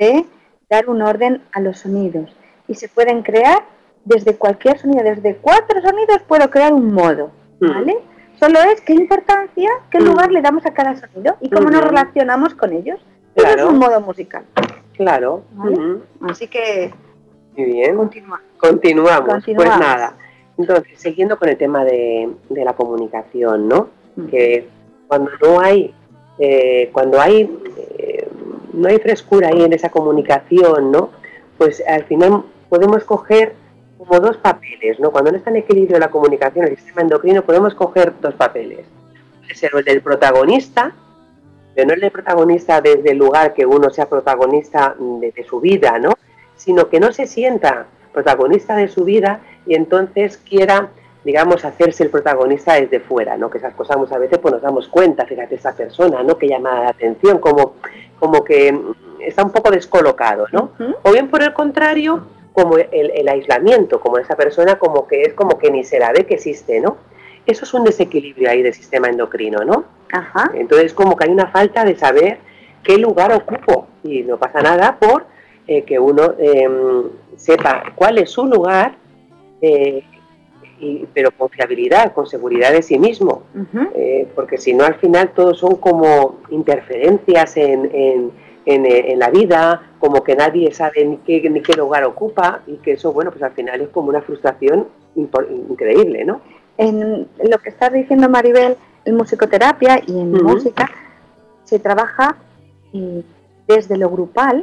[0.00, 0.26] de
[0.68, 2.34] dar un orden a los sonidos
[2.66, 3.62] y se pueden crear
[4.04, 7.68] desde cualquier sonido, desde cuatro sonidos puedo crear un modo, mm.
[7.68, 7.98] ¿vale?
[8.40, 10.04] Solo es qué importancia, qué mm.
[10.06, 12.98] lugar le damos a cada sonido y cómo nos relacionamos con ellos.
[13.36, 14.42] Eso es un modo musical.
[14.96, 15.44] Claro.
[16.28, 16.92] Así que.
[17.56, 17.96] Muy bien.
[18.58, 19.44] Continuamos.
[19.44, 20.16] Pues nada.
[20.58, 23.88] Entonces, siguiendo con el tema de, la comunicación, ¿no?
[24.30, 24.66] Que
[25.06, 25.94] cuando no hay,
[26.38, 27.48] eh, cuando hay,
[27.96, 28.28] eh,
[28.72, 31.10] no hay frescura ahí en esa comunicación, ¿no?
[31.56, 33.54] Pues al final podemos coger
[33.98, 35.10] como dos papeles, ¿no?
[35.10, 38.86] Cuando no está en equilibrio la comunicación, el sistema endocrino, podemos coger dos papeles.
[39.40, 40.92] Puede ser el del protagonista,
[41.74, 45.98] pero no el del protagonista desde el lugar que uno sea protagonista de, su vida,
[46.00, 46.14] ¿no?
[46.56, 50.88] Sino que no se sienta protagonista de su vida y entonces quiera,
[51.24, 53.50] digamos, hacerse el protagonista desde fuera, ¿no?
[53.50, 56.38] Que esas cosas muchas veces pues nos damos cuenta, fíjate, esa persona, ¿no?
[56.38, 57.74] Que llama la atención, como,
[58.18, 58.76] como que
[59.20, 60.72] está un poco descolocado, ¿no?
[61.02, 65.58] O bien por el contrario, como el, aislamiento, como esa persona como que es como
[65.58, 66.96] que ni se la ve que existe, ¿no?
[67.46, 69.84] Eso es un desequilibrio ahí del sistema endocrino, ¿no?
[70.10, 70.50] Ajá.
[70.54, 72.38] Entonces como que hay una falta de saber
[72.82, 75.26] qué lugar ocupo y no pasa nada por
[75.68, 77.04] eh, que uno em,
[77.36, 78.96] sepa cuál es su lugar,
[79.60, 80.04] eh,
[81.12, 83.42] pero con fiabilidad, con seguridad de sí mismo,
[83.94, 88.30] eh, porque si no al final todos son como interferencias en
[88.70, 92.76] eh, en, la vida, como que nadie sabe ni qué, ni qué lugar ocupa y
[92.76, 96.42] que eso, bueno, pues al final es como una frustración increíble, ¿no?
[96.76, 100.90] En lo que estás diciendo, Maribel, en musicoterapia y en música
[101.64, 102.36] se trabaja
[102.92, 103.22] eh,
[103.66, 104.62] desde lo grupal,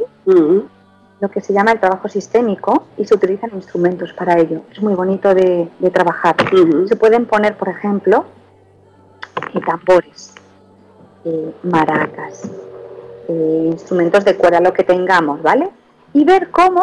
[1.20, 4.62] lo que se llama el trabajo sistémico, y se utilizan instrumentos para ello.
[4.72, 6.36] Es muy bonito de, trabajar.
[6.88, 8.26] Se pueden poner, por ejemplo,
[9.54, 10.34] eh, tambores,
[11.64, 12.50] maracas,
[13.28, 15.70] eh, instrumentos de cuerda, lo que tengamos, ¿vale?
[16.14, 16.82] Y ver cómo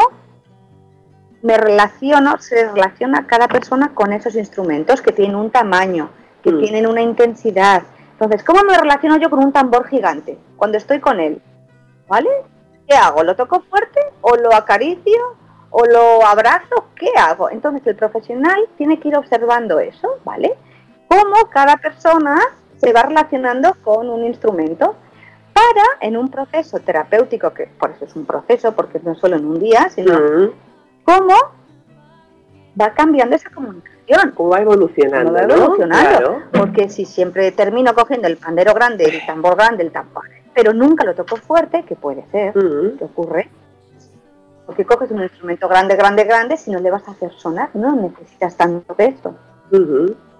[1.42, 6.10] me relaciono, se relaciona cada persona con esos instrumentos que tienen un tamaño,
[6.42, 6.58] que mm.
[6.60, 7.82] tienen una intensidad.
[8.12, 11.42] Entonces, ¿cómo me relaciono yo con un tambor gigante cuando estoy con él?
[12.08, 12.30] ¿Vale?
[12.92, 13.24] ¿Qué hago?
[13.24, 15.18] ¿Lo toco fuerte o lo acaricio
[15.70, 16.88] o lo abrazo?
[16.94, 17.48] ¿Qué hago?
[17.48, 20.54] Entonces el profesional tiene que ir observando eso, ¿vale?
[21.08, 22.38] Cómo cada persona
[22.76, 24.94] se va relacionando con un instrumento
[25.54, 29.46] para en un proceso terapéutico, que por eso es un proceso, porque no solo en
[29.46, 30.52] un día, sino
[31.04, 31.34] cómo
[32.78, 34.32] va cambiando esa comunicación.
[34.34, 35.32] Cómo va evolucionando.
[35.32, 36.42] va evolucionando.
[36.52, 40.24] Porque si siempre termino cogiendo el pandero grande, el tambor grande, el tambor,
[40.54, 43.50] pero nunca lo toco fuerte, que puede ser, ¿qué ocurre?
[44.66, 47.94] Porque coges un instrumento grande, grande, grande, si no le vas a hacer sonar, no
[47.96, 49.34] necesitas tanto de esto.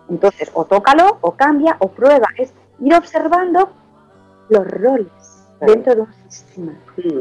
[0.08, 2.28] Entonces, o tócalo, o cambia, o prueba.
[2.36, 3.70] Es ir observando
[4.48, 6.72] los roles dentro de un sistema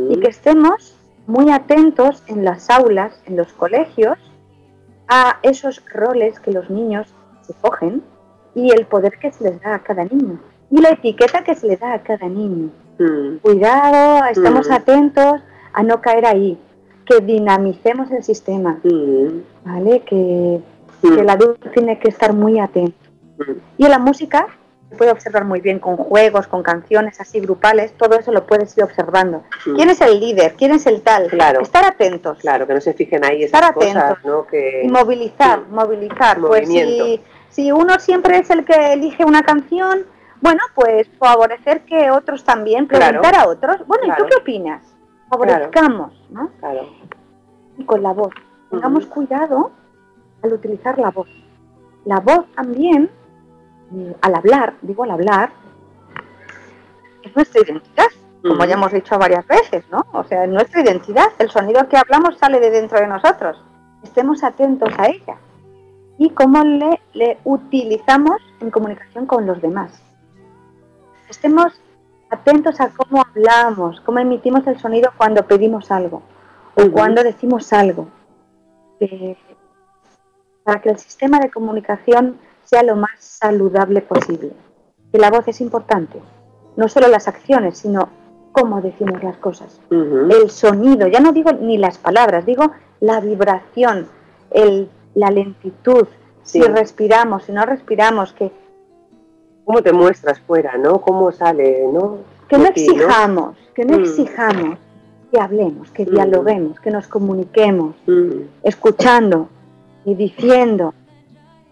[0.09, 4.17] y que estemos muy atentos en las aulas, en los colegios,
[5.07, 8.03] a esos roles que los niños se cogen
[8.55, 10.39] y el poder que se les da a cada niño
[10.71, 12.69] y la etiqueta que se le da a cada niño.
[12.97, 13.37] Mm.
[13.41, 14.73] Cuidado, estamos mm.
[14.73, 15.41] atentos
[15.73, 16.57] a no caer ahí,
[17.05, 19.65] que dinamicemos el sistema, mm.
[19.65, 20.01] ¿vale?
[20.01, 20.61] Que,
[21.01, 22.95] que el adulto tiene que estar muy atento.
[23.77, 24.47] Y en la música
[24.97, 28.83] puede observar muy bien con juegos, con canciones así grupales, todo eso lo puedes ir
[28.83, 29.43] observando.
[29.63, 30.53] ¿Quién es el líder?
[30.55, 31.27] ¿Quién es el tal?
[31.27, 31.61] Claro.
[31.61, 32.37] Estar atentos.
[32.39, 34.23] Claro, que no se fijen ahí esas Estar atentos.
[34.25, 34.45] ¿no?
[34.45, 34.81] Que...
[34.83, 36.39] Y movilizar, movilizar.
[36.39, 40.05] Pues si, si uno siempre es el que elige una canción,
[40.41, 44.83] bueno, pues favorecer que otros también, preguntar a otros, bueno, ¿y tú qué opinas?
[45.29, 46.49] Favorezcamos, ¿no?
[46.59, 46.89] Claro.
[47.77, 48.33] Y con la voz.
[48.69, 49.71] Tengamos cuidado
[50.41, 51.29] al utilizar la voz.
[52.05, 53.09] La voz también
[54.21, 55.51] al hablar, digo al hablar,
[57.23, 58.07] es nuestra identidad,
[58.41, 60.05] como ya hemos dicho varias veces, ¿no?
[60.13, 63.61] O sea, es nuestra identidad, el sonido que hablamos sale de dentro de nosotros.
[64.03, 65.37] Estemos atentos a ella
[66.17, 70.01] y cómo le, le utilizamos en comunicación con los demás.
[71.41, 71.73] Estemos
[72.29, 76.21] atentos a cómo hablamos, cómo emitimos el sonido cuando pedimos algo
[76.75, 78.09] o cuando decimos algo.
[78.99, 79.35] Eh,
[80.63, 84.51] para que el sistema de comunicación sea lo más saludable posible.
[85.11, 86.21] Que la voz es importante,
[86.77, 88.09] no solo las acciones, sino
[88.51, 89.81] cómo decimos las cosas.
[89.89, 94.07] El sonido, ya no digo ni las palabras, digo la vibración,
[94.51, 96.07] el, la lentitud,
[96.43, 98.60] si respiramos, si no respiramos, que...
[99.65, 101.01] ¿Cómo te muestras fuera, no?
[101.01, 102.19] ¿Cómo sale, no?
[102.47, 104.01] Que no exijamos, que no mm.
[104.01, 104.79] exijamos,
[105.31, 107.95] que hablemos, que dialoguemos, que nos comuniquemos,
[108.63, 109.47] escuchando
[110.03, 110.93] y diciendo,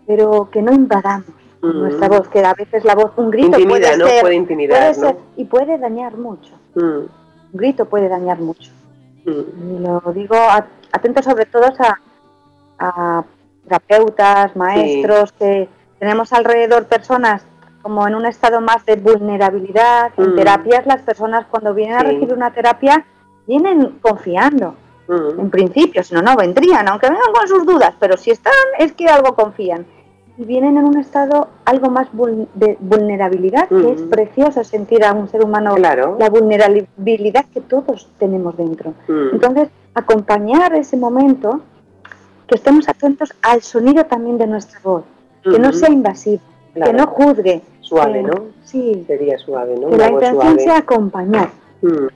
[0.07, 1.27] pero que no invadamos
[1.61, 4.95] nuestra voz, que a veces la voz, un grito puede, ser, puede, intimidar,
[5.35, 6.53] y puede dañar mucho.
[6.75, 6.81] Mm.
[6.81, 7.09] Un
[7.51, 8.71] grito puede dañar mucho.
[9.25, 9.75] Mm.
[9.75, 10.35] Y lo digo
[10.91, 11.65] atento sobre todo
[12.79, 13.23] a,
[13.65, 15.67] terapeutas, maestros que,
[15.99, 17.43] tenemos alrededor personas
[17.81, 20.11] como en un estado más de vulnerabilidad.
[20.17, 20.35] En Mm.
[20.35, 23.05] terapias las personas cuando vienen a recibir una terapia
[23.47, 24.75] vienen confiando,
[25.07, 25.39] Mm.
[25.39, 28.93] en principio, si no, no vendrían, aunque vengan con sus dudas, pero si están es
[28.93, 29.85] que algo confían.
[30.37, 34.09] Y vienen en un estado algo más vul- de vulnerabilidad, que es Mm.
[34.09, 36.15] precioso sentir a un ser humano Claro.
[36.19, 38.93] la vulnerabilidad que todos tenemos dentro.
[39.33, 41.61] Entonces, acompañar ese momento,
[42.47, 45.03] que estemos atentos al sonido también de nuestra voz,
[45.43, 46.41] que no sea invasivo,
[46.79, 46.91] Claro.
[46.91, 47.61] que no juzgue.
[47.81, 48.45] Suave, ¿no?
[48.63, 49.89] Sí, Sería suave, ¿no?
[49.89, 51.49] que la intención sea acompañar
[51.81, 52.07] Mm.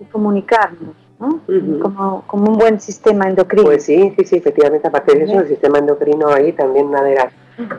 [0.00, 1.40] y comunicarnos, ¿no?
[1.80, 3.64] Como, como un buen sistema endocrino.
[3.64, 7.14] Pues sí, sí, sí, efectivamente, aparte de eso, el sistema endocrino ahí también una de
[7.16, 7.32] las,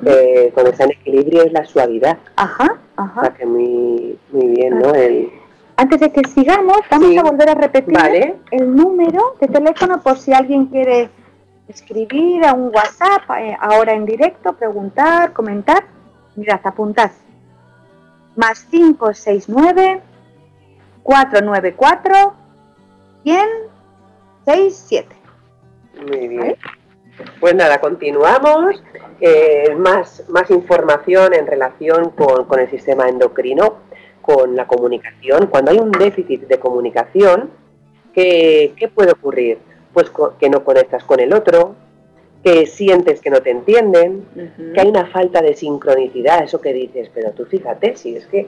[0.06, 3.22] eh, cuando está en equilibrio es la suavidad, Ajá, o ajá.
[3.22, 4.94] sea que muy, muy bien, ¿no?
[4.94, 5.30] El,
[5.76, 7.18] Antes de que sigamos, vamos Sí.
[7.18, 8.36] a volver a repetir Vale.
[8.52, 11.10] el número de teléfono por si alguien quiere
[11.68, 15.84] escribir a un WhatsApp eh, ahora en directo, preguntar, comentar.
[16.36, 17.12] Mirad, apuntad.
[18.36, 20.02] Más 569
[21.04, 22.34] 494
[23.24, 25.16] 10067.
[26.08, 26.58] Muy bien.
[27.40, 28.84] Pues nada, continuamos.
[29.22, 33.78] Eh, más, más información en relación con, con el sistema endocrino,
[34.22, 35.48] con la comunicación.
[35.48, 37.52] Cuando hay un déficit de comunicación,
[38.14, 39.60] ¿qué, qué puede ocurrir?
[39.94, 41.76] Pues que no conectas con el otro,
[42.44, 44.26] que sientes que no te entienden,
[44.74, 48.48] que hay una falta de sincronicidad, eso que dices, pero tú fíjate, si es que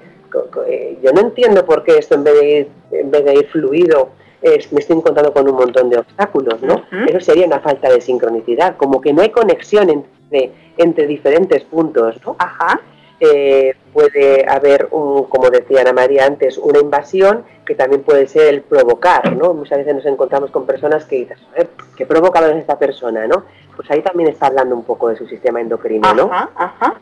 [0.68, 3.48] eh, yo no entiendo por qué esto en vez de ir, en vez de ir
[3.48, 4.10] fluido,
[4.42, 6.84] es- me estoy encontrando con un montón de obstáculos, ¿no?
[7.08, 12.18] Eso sería una falta de sincronicidad, como que no hay conexión entre, entre diferentes puntos,
[12.26, 12.36] ¿no?
[12.38, 12.82] Ajá.
[13.22, 18.54] Eh, puede haber, un, como decía Ana María antes, una invasión que también puede ser
[18.54, 19.54] el provocar, ¿no?
[19.54, 23.44] Muchas veces nos encontramos con personas que dices, "Joder, ¿qué provocador es esta persona, no?
[23.76, 26.24] Pues ahí también está hablando un poco de su sistema endocrino, ¿no?
[26.32, 26.96] Ajá, ajá,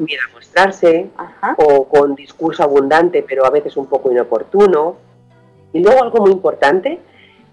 [0.00, 1.56] Mira a mostrarse, ajá.
[1.58, 4.96] o con discurso abundante, pero a veces un poco inoportuno.
[5.72, 6.98] Y luego algo muy importante,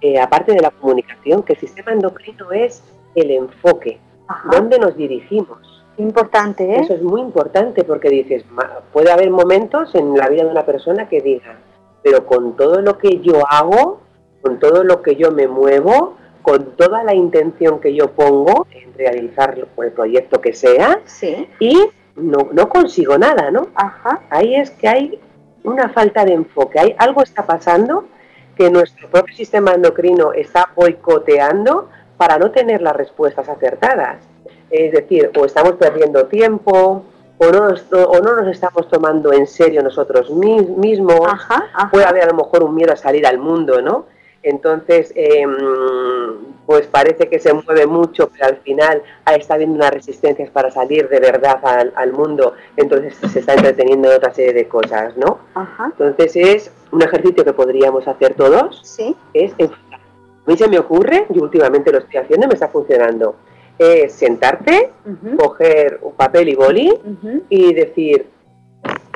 [0.02, 2.84] eh, aparte de la comunicación, que el sistema endocrino es
[3.16, 4.50] el enfoque, ajá.
[4.52, 5.84] dónde nos dirigimos.
[5.98, 6.82] Importante, ¿eh?
[6.82, 10.66] Eso es muy importante porque dices, "Ma- puede haber momentos en la vida de una
[10.66, 11.56] persona que diga,
[12.06, 14.00] pero con todo lo que yo hago,
[14.44, 18.94] con todo lo que yo me muevo, con toda la intención que yo pongo en
[18.94, 21.50] realizar el proyecto que sea, Sí.
[21.60, 21.84] y
[22.16, 23.70] no, no consigo nada, ¿no?
[23.74, 24.22] Ajá.
[24.30, 25.20] Ahí es que hay
[25.64, 28.06] una falta de enfoque, hay algo está pasando
[28.56, 34.18] que nuestro propio sistema endocrino está boicoteando para no tener las respuestas acertadas.
[34.70, 37.04] Es decir, o estamos perdiendo tiempo,
[37.38, 41.90] o no nos, o no nos estamos tomando en serio nosotros mis- mismos, Ajá, ajá.
[41.92, 44.06] puede haber a lo mejor un miedo a salir al mundo, ¿no?
[44.42, 45.56] Entonces, em,
[46.68, 49.02] pues parece que se mueve mucho, pero al final
[49.36, 54.10] está habiendo unas resistencias para salir de verdad al, al mundo, entonces se está entreteniendo
[54.10, 55.40] en otra serie de cosas, ¿no?
[55.56, 55.86] Ajá.
[55.98, 59.16] Entonces es un ejercicio que podríamos hacer todos, Sí.
[59.34, 60.00] es enfocar.
[60.00, 63.36] A mí se me ocurre, y últimamente lo estoy haciendo y me está funcionando,
[63.78, 66.94] es sentarte, Ujú, coger un papel y boli
[67.50, 68.28] y decir,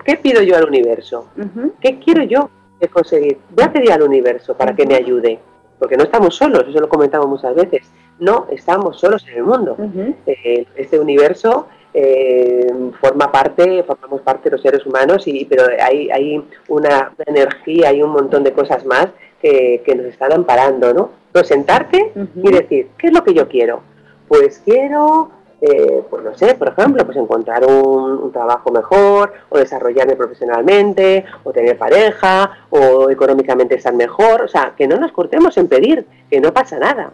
[0.05, 1.27] ¿qué pido yo al universo?
[1.79, 2.49] ¿Qué quiero yo
[2.91, 3.37] conseguir?
[3.51, 5.39] Voy a pedir al universo para que me ayude,
[5.77, 9.77] porque no estamos solos, eso lo comentamos muchas veces, no estamos solos en el mundo.
[10.25, 12.67] Eh, este universo eh,
[13.01, 18.01] forma parte, formamos parte de los seres humanos, y, pero hay, hay una, energía, hay
[18.03, 19.07] un montón de cosas más
[19.41, 21.11] que, que nos están amparando, ¿no?
[21.27, 23.81] Entonces, sentarte y decir, ¿qué es lo que yo quiero?
[24.29, 29.57] Pues quiero, eh, pues no sé, por ejemplo, pues encontrar un, un trabajo mejor, o
[29.57, 35.57] desarrollarme profesionalmente, o tener pareja, o económicamente estar mejor, o sea, que no nos cortemos
[35.57, 37.11] en pedir, que no pasa nada.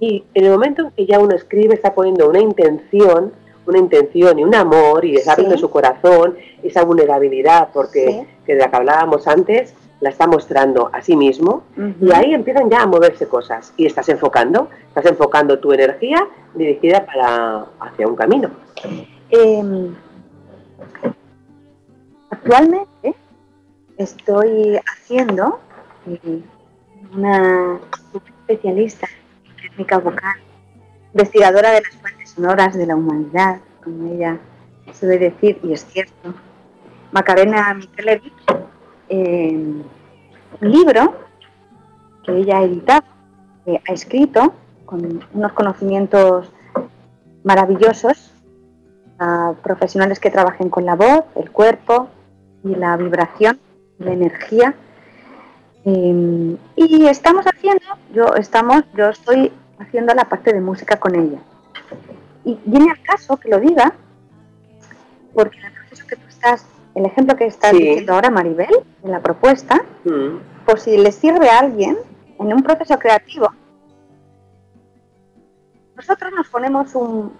[0.00, 3.32] Y en el momento en que ya uno escribe, está poniendo una intención,
[3.66, 5.60] una intención y un amor, y está abriendo Sí.
[5.60, 8.26] su corazón, esa vulnerabilidad, porque Sí.
[8.46, 11.64] que de la que hablábamos antes, la está mostrando a sí mismo,
[12.00, 17.04] y ahí empiezan ya a moverse cosas, y estás enfocando, estás enfocando tu energía dirigida
[17.04, 18.50] para hacia un camino.
[19.30, 19.94] Em,
[22.30, 23.14] actualmente
[23.96, 25.58] estoy haciendo
[26.06, 26.42] eh,
[27.12, 27.78] una,
[28.14, 29.08] especialista
[29.44, 30.36] en técnica vocal,
[31.12, 34.38] investigadora de las fuentes sonoras de la humanidad, como ella
[34.92, 36.34] suele decir, y es cierto,
[37.12, 38.32] Macarena Mikelevich,
[39.10, 39.84] un
[40.60, 41.14] libro
[42.24, 43.06] que ella ha editado,
[43.66, 44.54] ha escrito
[44.86, 46.50] con unos conocimientos
[47.44, 48.32] maravillosos
[49.18, 52.08] a profesionales que trabajen con la voz, el cuerpo
[52.64, 53.58] y la vibración,
[53.98, 54.74] la energía.
[55.84, 61.38] Eh, y estamos haciendo, yo estamos, yo estoy haciendo la parte de música con ella.
[62.44, 63.92] Y viene al caso que lo diga,
[65.34, 66.66] Porque el proceso que tú estás,
[66.98, 70.64] el ejemplo que estás diciendo ahora, Maribel, en la propuesta, mm.
[70.66, 71.96] por si le sirve a alguien
[72.38, 73.48] en un proceso creativo,
[75.96, 77.32] nosotros nos ponemos un,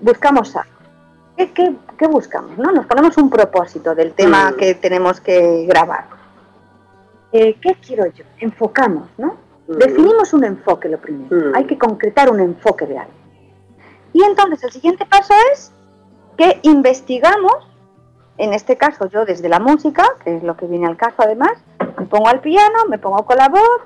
[0.00, 0.70] buscamos algo.
[1.36, 2.56] ¿Qué, buscamos?
[2.58, 2.72] ¿no?
[2.72, 4.56] Nos ponemos un propósito del tema mm.
[4.56, 6.06] que tenemos que grabar.
[7.32, 8.24] Eh, ¿Qué quiero yo?
[8.38, 9.36] Enfocamos, ¿no?
[9.68, 9.72] Mm.
[9.78, 11.52] Definimos un enfoque lo primero.
[11.54, 13.12] Hay que concretar un enfoque de algo.
[14.12, 15.72] Y entonces el siguiente paso es
[16.36, 17.69] que investigamos,
[18.40, 21.52] en este caso yo desde la música, que es lo que viene al caso además,
[21.98, 23.80] me pongo al piano, me pongo con la voz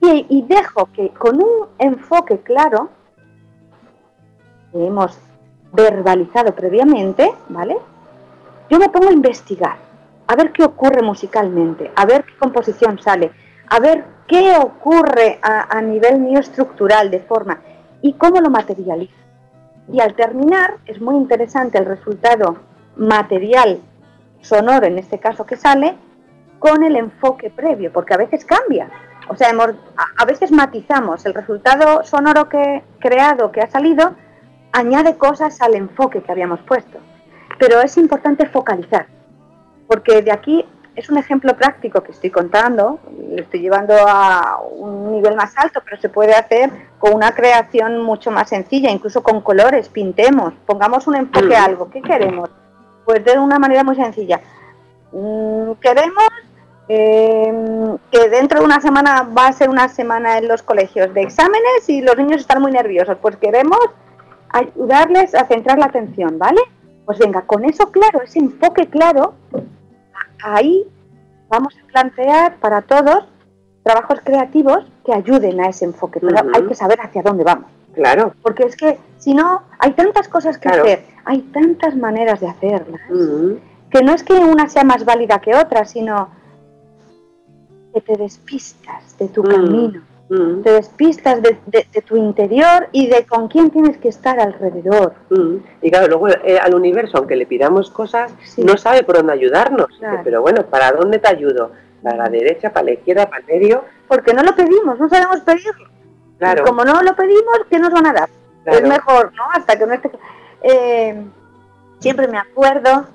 [0.00, 2.90] y, dejo que con un enfoque claro,
[4.70, 5.18] que hemos
[5.72, 7.78] verbalizado previamente, ¿vale?
[8.70, 9.76] Yo me pongo a investigar,
[10.26, 13.32] a ver qué ocurre musicalmente, a ver qué composición sale,
[13.70, 17.58] a ver qué ocurre a, a nivel mío estructural de forma
[18.02, 19.16] y cómo lo materializo.
[19.90, 22.67] Y al terminar es muy interesante el resultado
[22.98, 23.80] material
[24.40, 25.96] sonoro, en este caso que sale,
[26.58, 28.90] con el enfoque previo, porque a veces cambia.
[29.28, 29.50] O sea,
[30.16, 34.14] a veces matizamos el resultado sonoro que he creado, que ha salido,
[34.72, 36.98] añade cosas al enfoque que habíamos puesto.
[37.58, 39.06] Pero es importante focalizar,
[39.86, 40.64] porque de aquí
[40.96, 42.98] es un ejemplo práctico que estoy contando,
[43.30, 48.00] lo estoy llevando a un nivel más alto, pero se puede hacer con una creación
[48.02, 51.88] mucho más sencilla, incluso con colores, pintemos, pongamos un enfoque a algo.
[51.90, 52.50] ¿Qué queremos?
[53.08, 54.38] Pues de una manera muy sencilla.
[55.12, 56.28] Mm, queremos
[56.90, 61.22] eh, que dentro de una semana va a ser una semana en los colegios de
[61.22, 63.16] exámenes y los niños están muy nerviosos.
[63.22, 63.78] Pues queremos
[64.50, 66.60] ayudarles a centrar la atención, ¿vale?
[67.06, 69.32] Pues venga, con eso claro, ese enfoque claro,
[70.44, 70.84] ahí
[71.48, 73.24] vamos a plantear para todos
[73.88, 77.70] trabajos creativos que ayuden a ese enfoque, pero hay que saber hacia dónde vamos.
[77.94, 78.34] Claro.
[78.42, 83.00] Porque es que si no, hay tantas cosas que hacer, hay tantas maneras de hacerlas,
[83.90, 86.28] que no es que una sea más válida que otra, sino
[87.94, 90.02] que te despistas de tu camino,
[90.62, 91.56] te despistas de,
[92.06, 95.14] tu interior y de con quién tienes que estar alrededor.
[95.80, 99.98] Y claro, luego eh, al universo, aunque le pidamos cosas, no sabe por dónde ayudarnos.
[100.24, 101.72] Pero bueno, ¿para dónde te ayudo?
[102.02, 103.84] Para la derecha, para la izquierda, para el medio.
[104.06, 105.88] Porque no lo pedimos, no sabemos pedirlo.
[106.38, 106.64] Claro.
[106.64, 108.28] como no lo pedimos, ¿qué nos van a dar?
[108.66, 109.42] Es mejor, ¿no?
[109.52, 110.10] Hasta que no esté...
[110.62, 111.24] Eh,
[111.98, 113.06] siempre me acuerdo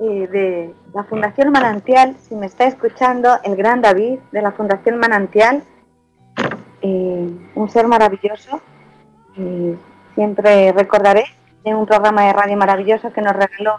[0.00, 4.98] eh, de la Fundación Manantial, si me está escuchando, el gran David de la Fundación
[4.98, 5.62] Manantial,
[6.80, 8.60] eh, un ser maravilloso.
[10.14, 11.24] siempre recordaré
[11.64, 13.76] en un programa de radio maravilloso que nos regaló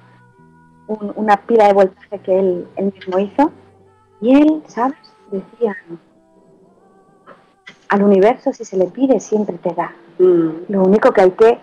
[0.87, 3.51] una pila de voltaje que él, él mismo hizo
[4.23, 4.97] y él, ¿sabes?
[5.29, 5.75] Decía,
[7.89, 9.91] al universo si se le pide siempre te da.
[10.17, 10.71] Mm.
[10.71, 11.59] Lo único que hay que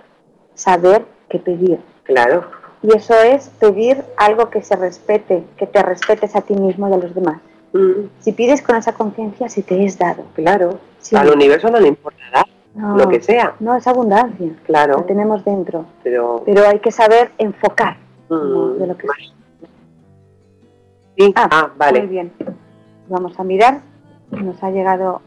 [0.54, 1.78] saber que pedir.
[2.04, 2.44] Claro.
[2.82, 6.92] Y eso es pedir algo que se respete, que te respetes a ti mismo y
[6.92, 7.40] a los demás.
[7.72, 8.08] Mm.
[8.18, 10.24] Si pides con esa conciencia, se te es dado.
[10.34, 10.78] Claro.
[11.14, 12.44] Al universo no le importará
[12.74, 13.54] lo que sea.
[13.58, 14.50] No, es abundancia.
[14.66, 14.98] Claro.
[14.98, 15.86] Lo tenemos dentro.
[16.02, 17.96] Pero, Pero hay que saber enfocar
[18.28, 18.78] mm.
[18.78, 19.06] de lo que
[21.36, 22.00] Ah, ah, vale.
[22.00, 22.32] Muy bien.
[23.08, 23.80] Vamos a mirar.
[24.30, 25.20] Nos ha llegado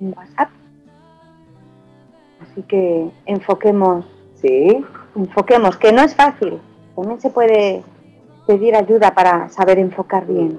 [0.00, 0.48] un WhatsApp.
[2.40, 4.06] Así que enfoquemos.
[4.36, 4.84] Sí.
[5.14, 6.58] Enfoquemos, que no es fácil.
[6.94, 7.82] También se puede
[8.46, 10.58] pedir ayuda para saber enfocar bien.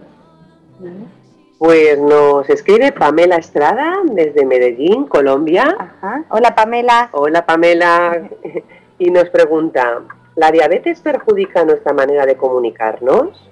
[1.58, 5.76] Pues nos escribe Pamela Estrada desde Medellín, Colombia.
[5.80, 6.24] Ajá.
[6.30, 7.10] Hola Pamela.
[7.14, 8.30] Hola Pamela.
[9.00, 10.02] y nos pregunta,
[10.36, 13.47] ¿la diabetes perjudica nuestra manera de comunicarnos?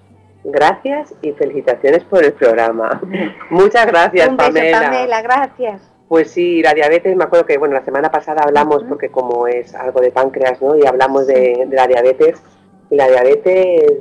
[0.48, 3.02] Gracias y felicitaciones por el programa.
[3.50, 4.80] Muchas gracias, Un Pamela.
[4.80, 5.82] Pamela, gracias.
[6.08, 9.74] Pues sí, la diabetes, me acuerdo que bueno, la semana pasada hablamos, porque como es
[9.74, 10.78] algo de páncreas, ¿no?
[10.78, 12.44] Y hablamos de, la diabetes.
[12.92, 13.92] Y la diabetes,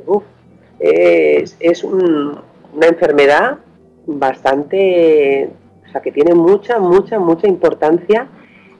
[0.80, 3.56] es, una enfermedad
[4.06, 5.48] bastante,
[5.88, 8.28] o sea, que tiene mucha, mucha, mucha importancia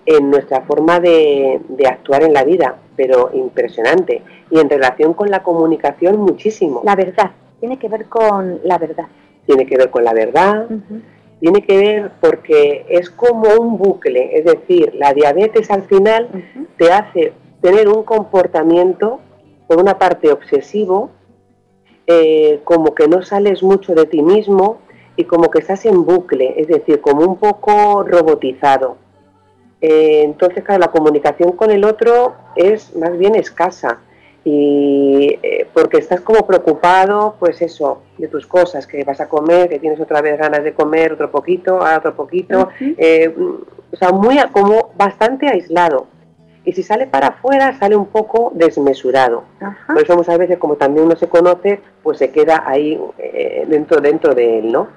[0.04, 4.20] en nuestra forma de, de actuar en la vida, pero impresionante.
[4.50, 6.82] Y en relación con la comunicación, muchísimo.
[6.84, 7.30] La verdad
[7.64, 9.06] tiene que ver con la verdad.
[9.46, 10.68] Tiene que ver con la verdad,
[11.40, 16.28] tiene que ver porque es como un bucle, es decir, la diabetes al final
[16.76, 19.20] te hace tener un comportamiento,
[19.66, 21.10] por una parte obsesivo,
[22.06, 24.78] eh, como que no sales mucho de ti mismo
[25.16, 28.98] y como que estás en bucle, es decir, como un poco robotizado.
[29.80, 34.00] Eh, entonces, claro, la comunicación con el otro es más bien escasa
[34.44, 39.70] y eh, porque estás como preocupado, pues eso, de tus cosas, que vas a comer,
[39.70, 43.34] que tienes otra vez ganas de comer otro poquito, otro poquito, eh,
[43.90, 46.08] o sea, muy como bastante aislado.
[46.66, 49.44] y si sale para afuera sale un poco desmesurado.
[49.86, 54.00] Por eso muchas veces como también uno se conoce, pues se queda ahí eh, dentro,
[54.00, 54.88] dentro de él, ¿no?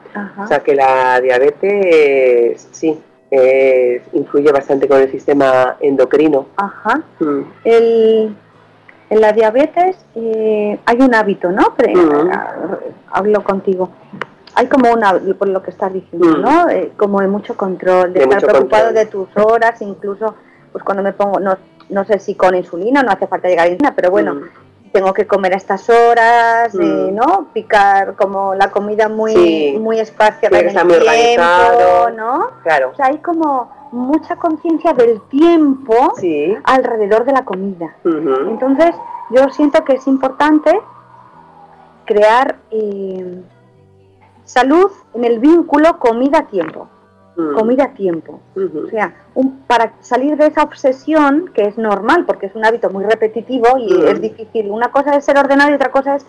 [0.44, 2.98] O sea que la diabetes, sí,
[4.14, 6.48] influye bastante con el sistema endocrino.
[6.56, 7.04] Ajá.
[7.20, 7.42] Mm.
[7.66, 8.36] El,
[9.10, 11.74] en la diabetes eh, hay un hábito, ¿no?
[13.12, 13.92] Hablo contigo
[14.58, 16.38] hay como una, por lo que estás diciendo.
[16.38, 16.68] ¿no?
[16.68, 20.34] Eh, como de mucho control, de, estar preocupado de tus horas, incluso,
[20.72, 21.56] pues cuando me pongo, no,
[21.90, 24.42] no sé si con insulina, no hace falta llegar a insulina, pero bueno.
[24.98, 27.14] Tengo que comer a estas horas, mm.
[27.14, 27.50] ¿no?
[27.54, 32.50] Picar como la comida muy, muy espaciada en el tiempo, ¿no?
[32.64, 32.90] Claro.
[32.94, 36.16] O sea, hay como mucha conciencia del tiempo
[36.64, 37.96] alrededor de la comida.
[38.04, 38.96] Entonces,
[39.30, 40.72] yo siento que es importante
[42.06, 43.44] crear eh,
[44.48, 46.88] Salud en el vínculo comida-tiempo.
[47.38, 47.54] Mm.
[47.54, 48.40] Comida-tiempo.
[48.56, 49.14] O sea,
[49.68, 54.04] para salir de esa obsesión, que es normal, porque es un hábito muy repetitivo y
[54.06, 54.72] es difícil.
[54.72, 56.26] Una cosa es ser ordenado y otra cosa es...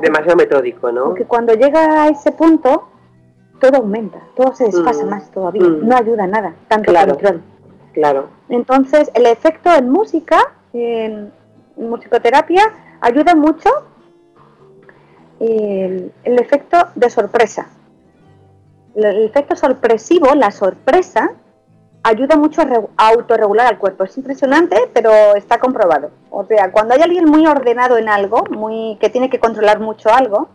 [0.00, 1.04] Demasiado metódico, ¿no?
[1.04, 2.88] Porque cuando llega a ese punto,
[3.60, 5.08] todo aumenta, todo se desfasa mm.
[5.08, 5.62] más todavía.
[5.62, 7.12] No ayuda a nada, tanto claro.
[7.12, 7.42] control.
[7.92, 8.28] Claro.
[8.48, 11.32] Entonces, el efecto en música, en
[11.76, 13.70] musicoterapia, ayuda mucho
[15.40, 17.68] el, efecto de sorpresa.
[18.94, 21.32] El, efecto sorpresivo, la sorpresa,
[22.02, 24.04] ayuda mucho a, autorregular al cuerpo.
[24.04, 26.10] Es impresionante, pero está comprobado.
[26.30, 30.10] O sea, cuando hay alguien muy ordenado en algo, muy que tiene que controlar mucho
[30.10, 30.48] algo,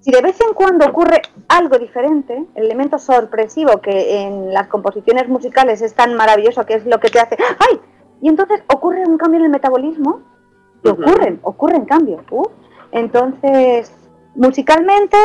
[0.00, 5.28] si de vez en cuando ocurre algo diferente, el elemento sorpresivo que en las composiciones
[5.28, 7.80] musicales es tan maravilloso, que es lo que te hace ¡ay!
[8.20, 10.20] Y entonces ocurre un cambio en el metabolismo,
[10.84, 12.22] y ocurren, ocurren cambios.
[12.30, 12.46] Uh,
[12.92, 13.92] entonces,
[14.34, 15.16] musicalmente,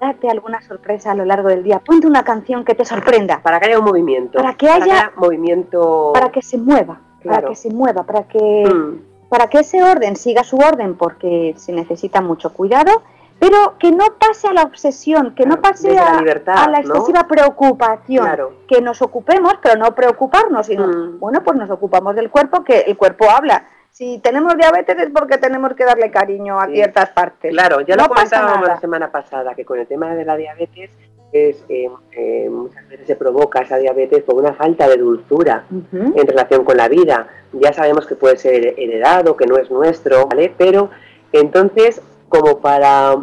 [0.00, 1.80] date alguna sorpresa a lo largo del día.
[1.80, 3.40] Ponte una canción que te sorprenda.
[3.42, 4.38] Para que haya un movimiento.
[4.38, 6.12] Para que haya movimiento.
[6.14, 7.00] Para que se mueva.
[7.24, 8.04] Para que se mueva.
[8.04, 9.28] Para que, mm.
[9.28, 13.02] para que ese orden siga su orden, porque se necesita mucho cuidado.
[13.38, 18.26] Pero que no pase a la obsesión, que no pase a, la, excesiva preocupación.
[18.66, 21.20] Que nos ocupemos, pero no preocuparnos, sino, mm.
[21.20, 25.38] bueno, pues nos ocupamos del cuerpo, que el cuerpo habla si tenemos diabetes es porque
[25.38, 27.50] tenemos que darle cariño a ciertas partes.
[27.50, 30.90] Claro, ya lo comentábamos la semana pasada, que con el tema de la diabetes
[31.32, 36.26] es, eh, eh, muchas veces se provoca esa diabetes por una falta de dulzura en
[36.26, 37.28] relación con la vida.
[37.52, 40.52] Ya sabemos que puede ser heredado, que no es nuestro, ¿vale?
[40.56, 40.90] Pero
[41.32, 43.16] entonces, como para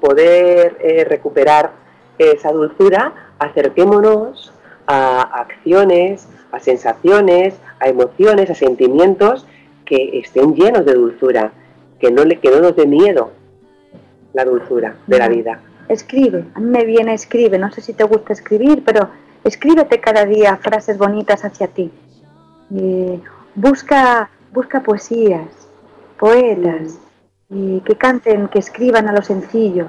[0.00, 1.70] poder eh, recuperar
[2.18, 4.52] esa dulzura, acerquémonos
[4.86, 9.46] a acciones, a sensaciones, a emociones, a sentimientos
[9.84, 11.52] que estén llenos de dulzura,
[11.98, 13.30] que no, le, que no nos dé miedo
[14.32, 15.60] la dulzura de la vida.
[15.88, 19.08] Escribe, a mí me viene escribe, no sé si te gusta escribir, pero
[19.44, 21.90] escríbete cada día frases bonitas hacia ti.
[22.74, 23.20] Eh,
[23.54, 25.48] busca, busca poesías,
[26.18, 26.98] poetas,
[27.48, 27.78] mm.
[27.78, 29.86] que canten, que escriban a lo sencillo.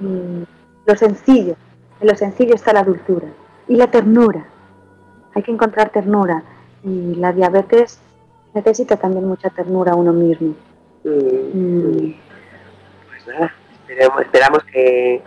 [0.00, 1.56] lo sencillo,
[2.00, 3.28] en lo sencillo está la dulzura
[3.68, 4.44] y la ternura.
[5.34, 6.42] Hay que encontrar ternura.
[6.82, 8.00] Y la diabetes
[8.54, 10.54] necesita también mucha ternura uno mismo.
[11.04, 11.10] Mm.
[11.54, 12.14] Mm.
[13.08, 13.52] Pues nada,
[14.20, 15.22] esperamos, que.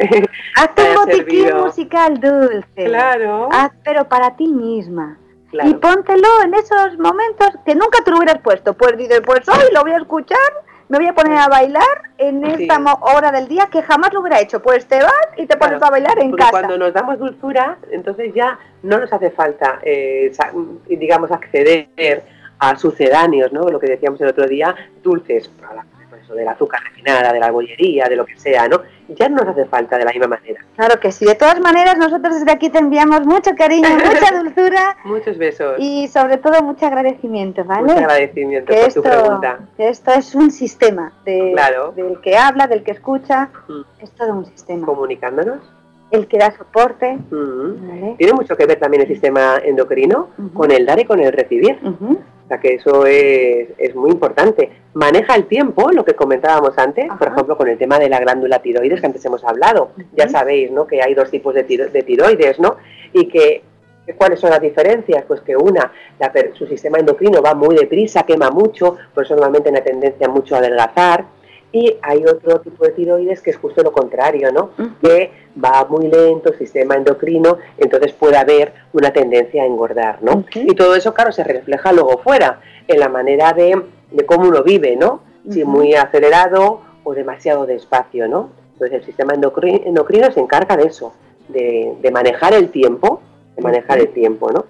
[0.58, 2.86] Hazte un botiquín musical dulce.
[2.86, 3.50] Claro.
[3.52, 5.18] Haz, pero para ti misma.
[5.52, 8.74] Y póntelo en esos momentos que nunca te lo hubieras puesto.
[8.74, 10.40] Pues dices, pues hoy lo voy a escuchar,
[10.90, 11.84] me voy a poner a bailar
[12.18, 14.64] en esta hora del día que jamás lo hubiera hecho.
[14.64, 16.50] Pues te vas y te pones a bailar en casa.
[16.50, 20.32] Cuando nos damos dulzura, entonces ya no nos hace falta, eh,
[20.88, 22.24] digamos, acceder
[22.70, 23.64] a sucedáneos, ¿no?
[23.64, 25.50] Lo que decíamos el otro día, dulces,
[26.10, 28.82] pues eso, del azúcar refinada, de la bollería, de lo que sea, ¿no?
[29.10, 30.64] Ya no nos hace falta de la misma manera.
[30.76, 31.26] Claro que sí.
[31.26, 34.98] De todas maneras, nosotros desde aquí te enviamos mucho cariño, mucha dulzura.
[35.04, 35.76] Muchos besos.
[35.80, 37.84] Y sobre todo mucho agradecimiento, ¿vale?
[37.84, 39.60] Mucho agradecimiento por tu pregunta.
[39.76, 41.56] Que esto es un sistema de,
[41.96, 43.50] del que habla, del que escucha.
[43.68, 44.04] Mm.
[44.04, 44.86] Es todo un sistema.
[44.86, 45.60] Comunicándonos
[46.14, 47.18] el que da soporte.
[48.18, 51.80] Tiene mucho que ver también el sistema endocrino con el dar y con el recibir.
[51.84, 54.70] O sea que eso es, muy importante.
[54.94, 58.62] Maneja el tiempo, lo que comentábamos antes, por ejemplo, con el tema de la glándula
[58.62, 59.92] tiroides que antes hemos hablado.
[60.16, 60.86] Ya sabéis, ¿no?
[60.86, 62.78] Que hay dos tipos de, de tiroides, ¿no?
[63.12, 63.64] Y que
[64.18, 65.24] ¿Cuáles son las diferencias?
[65.26, 65.92] Pues que una,
[66.56, 70.58] su sistema endocrino va muy deprisa, quema mucho, por eso normalmente una tendencia mucho a
[70.58, 71.26] adelgazar.
[71.76, 74.70] Y hay otro tipo de tiroides que es justo lo contrario, ¿no?
[75.02, 80.46] Que va muy lento el sistema endocrino, entonces puede haber una tendencia a engordar, ¿no?
[80.54, 83.82] Y todo eso, claro, se refleja luego fuera, en la manera de,
[84.28, 85.22] cómo uno vive, ¿no?
[85.50, 88.52] Si muy acelerado o demasiado despacio, ¿no?
[88.74, 91.12] Entonces el sistema endocrino, se encarga de eso,
[91.48, 93.20] de, manejar el tiempo
[93.56, 94.66] de manejar el tiempo, ¿no?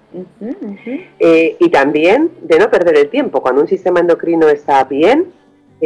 [1.18, 3.40] Eh, y también de no perder el tiempo.
[3.40, 5.32] Cuando un sistema endocrino está bien,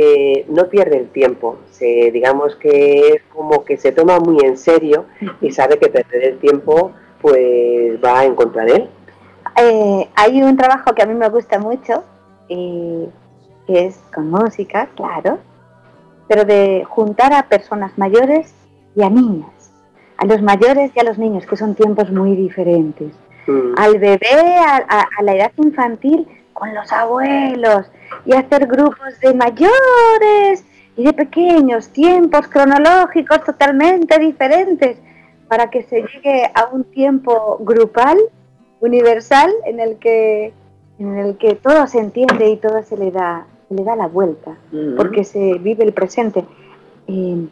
[0.01, 1.59] eh, no pierde el tiempo.
[1.71, 5.07] Se, digamos que es como que se toma muy en serio
[5.41, 8.89] y sabe que perder el tiempo pues va en contra de él.
[9.61, 12.05] Eh, hay un trabajo que a mí me gusta mucho,
[12.49, 13.09] que
[13.67, 15.39] es con música, claro,
[16.29, 18.55] pero de juntar a personas mayores
[18.95, 19.59] y a niñas
[20.19, 23.13] a los mayores y a los niños, que son tiempos muy diferentes.
[23.47, 23.75] Mm.
[23.79, 27.87] Al bebé, a, la edad infantil, con los abuelos,
[28.25, 30.65] y hacer grupos de mayores
[30.97, 34.99] y de pequeños, tiempos cronológicos totalmente diferentes,
[35.49, 38.19] para que se llegue a un tiempo grupal,
[38.81, 40.53] universal, en el que,
[40.99, 44.57] en el que todo se entiende y todo se le da, le da la vuelta,
[44.97, 46.45] porque se vive el presente.
[47.07, 47.49] Eh,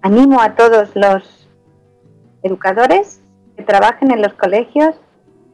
[0.00, 1.48] Animo a todos los
[2.42, 3.20] educadores
[3.56, 4.94] que trabajen en los colegios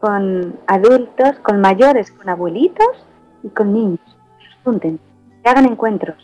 [0.01, 3.07] con adultos, con mayores, con abuelitos
[3.42, 4.01] y con niños.
[4.38, 5.01] Que los junten,
[5.42, 6.16] que hagan encuentros.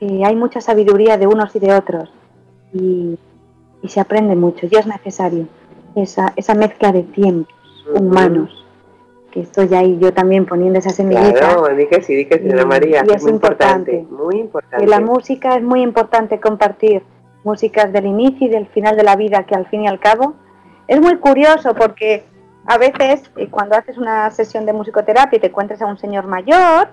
[0.00, 2.12] hay mucha sabiduría de unos y de otros
[2.72, 3.18] y,
[3.88, 5.48] se aprende mucho y es necesario
[5.96, 7.52] esa, esa mezcla de tiempos
[7.92, 8.62] humanos
[9.32, 11.32] que estoy ahí yo también poniendo esa semillita.
[11.32, 13.02] Claro, dije sí, dije sí, María.
[13.08, 14.84] Y es muy importante, muy importante.
[14.84, 17.02] Que la música es muy importante compartir
[17.42, 20.34] músicas del inicio y del final de la vida, que al fin y al cabo
[20.86, 22.24] es muy curioso porque
[22.66, 26.26] a veces eh, cuando haces una sesión de musicoterapia y te encuentras a un señor
[26.26, 26.88] mayor,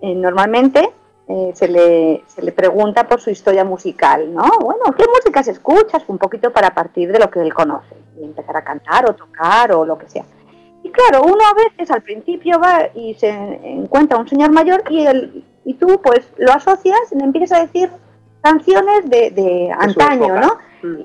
[0.00, 0.88] eh, normalmente
[1.26, 4.44] eh, se, le, se le pregunta por su historia musical, ¿no?
[4.60, 6.04] Bueno, ¿qué músicas escuchas?
[6.06, 9.72] Un poquito para partir de lo que él conoce y empezar a cantar o tocar
[9.72, 10.24] o lo que sea.
[10.82, 15.06] Y claro, uno a veces al principio va y se encuentra un señor mayor y,
[15.06, 17.90] él, y tú pues lo asocias y le empiezas a decir
[18.42, 20.58] canciones de, de antaño, ¿no?
[20.82, 21.00] Mm.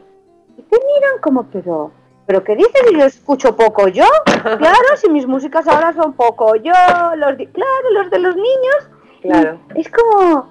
[0.57, 1.91] Y te miran como, pero,
[2.29, 2.83] pero ¿qué dices?
[2.91, 4.05] Y yo escucho poco yo.
[4.43, 6.73] Claro, si mis músicas ahora son poco yo,
[7.15, 8.89] los claro, los de los niños.
[9.23, 9.59] Claro.
[9.73, 10.47] Es como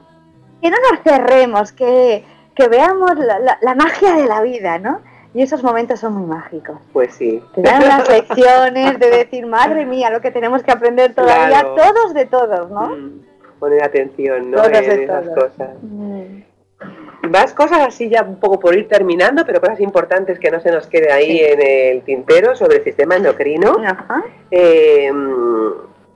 [0.61, 2.25] que no nos cerremos, que,
[2.57, 5.01] que veamos la, la, magia de la vida, ¿no?
[5.35, 6.79] Y esos momentos son muy mágicos.
[6.93, 7.41] Pues sí.
[7.55, 12.13] Te dan las lecciones de decir, madre mía, lo que tenemos que aprender todavía, todos
[12.13, 12.89] de todos, ¿no?
[12.89, 13.23] Mm.
[13.61, 14.65] Poner atención, ¿no?
[14.65, 15.71] en esas cosas.
[15.83, 16.41] Mm.
[17.23, 20.71] Más cosas así ya un poco por ir terminando, pero cosas importantes que no se
[20.71, 23.77] nos quede ahí en el tintero sobre el sistema endocrino.
[24.51, 25.11] Eh,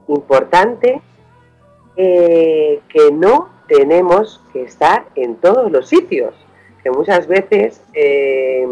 [0.09, 1.00] importante
[1.96, 6.34] eh, que no tenemos que estar en todos los sitios,
[6.82, 8.66] que muchas veces eh,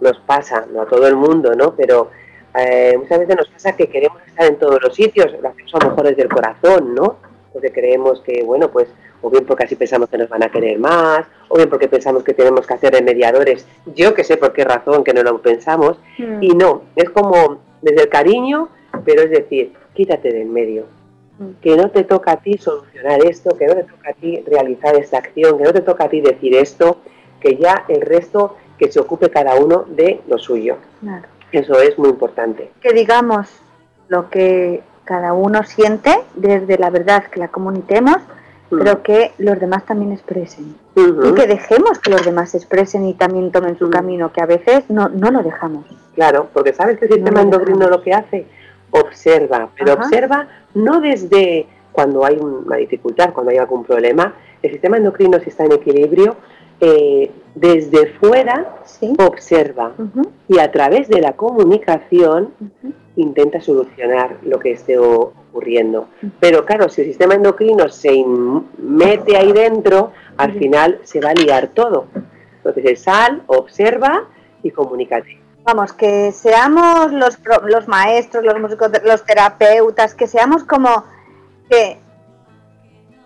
[0.00, 1.74] nos pasa, no a todo el mundo, ¿no?
[1.74, 2.10] Pero
[2.98, 5.90] muchas veces nos pasa que queremos estar en todos los sitios, lo hacemos a lo
[5.90, 7.16] mejor desde el corazón, ¿no?
[7.56, 8.86] Porque creemos que, bueno, pues
[9.22, 12.22] o bien porque así pensamos que nos van a querer más, o bien porque pensamos
[12.22, 15.40] que tenemos que hacer de mediadores, yo que sé por qué razón que no lo
[15.40, 16.42] pensamos, hmm.
[16.42, 18.68] y no, es como desde el cariño,
[19.06, 20.84] pero es decir, quítate del medio,
[21.38, 21.60] hmm.
[21.62, 24.94] que no te toca a ti solucionar esto, que no te toca a ti realizar
[24.96, 26.98] esta acción, que no te toca a ti decir esto,
[27.40, 30.76] que ya el resto que se ocupe cada uno de lo suyo.
[31.50, 32.70] Eso es muy importante.
[32.82, 33.48] Que digamos
[34.08, 38.18] lo que cada uno siente desde la verdad que la comuniquemos
[38.70, 40.76] pero que los demás también expresen.
[40.96, 44.84] Y que dejemos que los demás expresen y también tomen su camino, que a veces
[44.88, 45.86] no, no lo dejamos.
[46.14, 48.46] Claro, porque sabes que el sistema endocrino lo que hace,
[48.90, 54.96] observa, pero observa no desde cuando hay una dificultad, cuando hay algún problema, el sistema
[54.96, 56.36] endocrino si está en equilibrio,
[56.80, 58.76] eh, desde fuera
[59.18, 59.92] observa
[60.46, 62.50] y a través de la comunicación
[63.16, 66.08] intenta solucionar lo que esté ocurriendo.
[66.38, 68.24] Pero claro, si el sistema endocrino se
[68.78, 72.06] mete ahí dentro, al final se va a liar todo.
[72.64, 74.24] Entonces, sal, observa
[74.62, 75.40] y comunícate.
[75.64, 81.04] Vamos, que seamos los, los maestros, los músicos, los terapeutas, que seamos como
[81.68, 81.98] que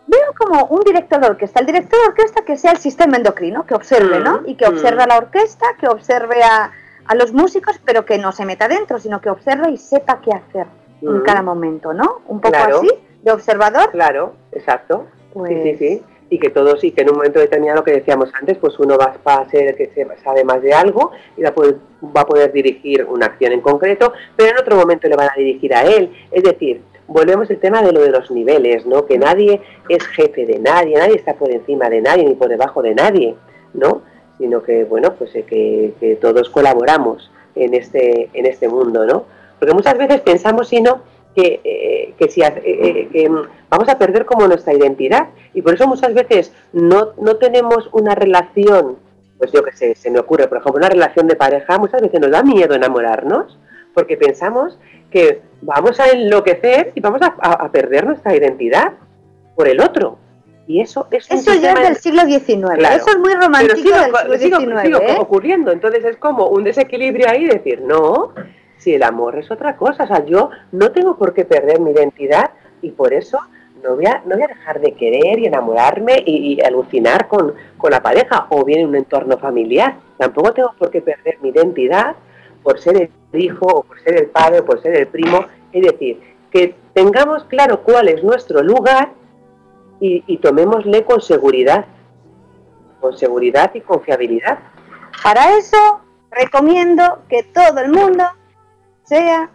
[0.06, 3.66] veo como un director de orquesta, el director de orquesta que sea el sistema endocrino,
[3.66, 4.40] que observe, ¿no?
[4.40, 5.08] Mm, y que observe a mm.
[5.08, 6.72] la orquesta, que observe a,
[7.10, 10.30] a los músicos, pero que no se meta dentro, sino que observe y sepa qué
[10.30, 10.68] hacer
[11.02, 12.22] en cada momento, ¿no?
[12.28, 12.88] Un poco así,
[13.20, 13.90] de observador.
[13.90, 15.06] Claro, exacto.
[15.16, 16.02] Sí, sí, pues sí.
[16.28, 18.96] Y que todos, y que en un momento determinado, lo que decíamos antes, pues uno
[18.96, 19.90] va, a ser el que
[20.22, 21.78] sabe más de algo y va a, poder,
[22.16, 25.36] va a poder dirigir una acción en concreto, pero en otro momento le van a
[25.36, 26.16] dirigir a él.
[26.30, 29.06] Es decir, volvemos al tema de lo de los niveles, ¿no?
[29.06, 32.82] Que nadie es jefe de nadie, nadie está por encima de nadie ni por debajo
[32.82, 33.34] de nadie,
[33.74, 34.02] ¿no?
[34.40, 39.26] Sino que, bueno, pues eh, que, todos colaboramos en este, en este mundo, ¿no?
[39.58, 41.02] Porque muchas veces pensamos, si no,
[41.36, 43.28] que, eh, que si eh,
[43.68, 48.16] vamos a perder como nuestra identidad y por eso muchas veces no, no tenemos una
[48.16, 48.96] relación
[49.40, 52.20] pues yo qué sé, se me ocurre, por ejemplo, una relación de pareja, muchas veces
[52.20, 53.58] nos da miedo enamorarnos
[53.94, 54.78] porque pensamos
[55.10, 58.92] que vamos a enloquecer y vamos a, perder nuestra identidad
[59.56, 60.18] por el otro.
[60.70, 62.78] Y eso es Eso ya es del siglo XIX.
[62.78, 63.90] Eso es muy romántico
[64.28, 65.00] del siglo XIX.
[65.00, 65.16] ¿eh?
[65.18, 65.72] ocurriendo.
[65.72, 68.32] Entonces es como un desequilibrio ahí decir, no,
[68.76, 70.04] si el amor es otra cosa.
[70.04, 72.52] O sea, yo no tengo por qué perder mi identidad
[72.82, 73.40] y por eso
[73.82, 77.90] no voy a, no voy a dejar de querer y enamorarme y, alucinar con, con,
[77.90, 79.96] la pareja o bien en un entorno familiar.
[80.18, 82.14] Tampoco tengo por qué perder mi identidad
[82.62, 85.46] por ser el hijo o por ser el padre o por ser el primo.
[85.72, 86.20] Es decir,
[86.52, 89.18] que tengamos claro cuál es nuestro lugar
[90.00, 91.84] y, y tomémosle con seguridad,
[93.00, 94.58] con seguridad y confiabilidad.
[95.22, 98.24] Para eso recomiendo que todo el mundo
[99.04, 99.50] sea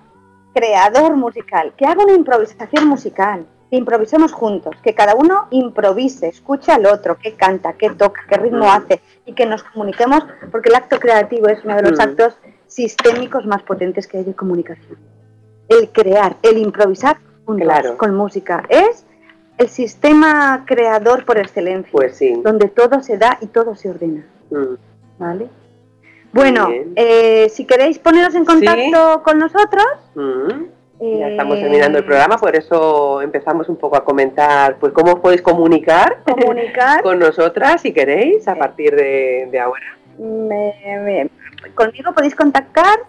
[0.54, 6.72] creador musical, que haga una improvisación musical, que improvisemos juntos, que cada uno improvise, escuche
[6.72, 10.76] al otro, que canta, que toca, qué ritmo hace y que nos comuniquemos, porque el
[10.76, 12.38] acto creativo es uno de los actos
[12.68, 14.98] sistémicos más potentes que hay de comunicación.
[15.68, 19.05] El crear, el improvisar juntos, con música, es
[19.58, 24.26] el sistema creador por excelencia, pues donde todo se da y todo se ordena.
[24.50, 24.76] Mm.
[25.18, 25.50] ¿Vale?
[26.34, 29.86] Bueno, eh, si queréis poneros en contacto con nosotros,
[31.00, 35.42] ya estamos terminando el programa, por eso empezamos un poco a comentar pues cómo podéis
[35.42, 36.18] comunicar,
[37.04, 39.98] con nosotras si queréis a partir de, ahora.
[41.74, 43.00] conmigo podéis contactar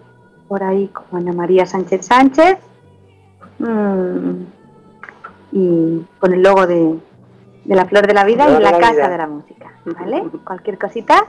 [0.48, 2.58] por ahí como Ana María Sánchez Sánchez
[3.58, 4.42] mm,
[5.52, 6.98] y con el logo de,
[7.66, 10.24] la Flor de la Vida y la, Casa de la Música, ¿vale?
[10.44, 11.26] Cualquier cosita,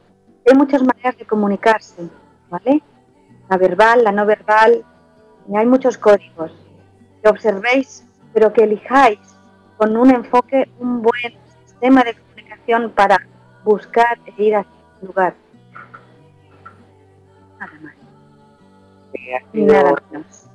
[0.47, 2.09] Hay muchas maneras de comunicarse,
[2.49, 2.81] ¿vale?
[3.49, 4.83] La verbal, la no verbal,
[5.47, 6.51] y hay muchos códigos.
[7.21, 9.19] Que observéis, pero que elijáis
[9.77, 11.33] con un enfoque, un buen
[11.65, 13.17] sistema de comunicación para
[13.63, 15.33] buscar e ir a ese lugar.
[17.59, 17.93] Nada más.
[19.53, 20.47] Y nada menos.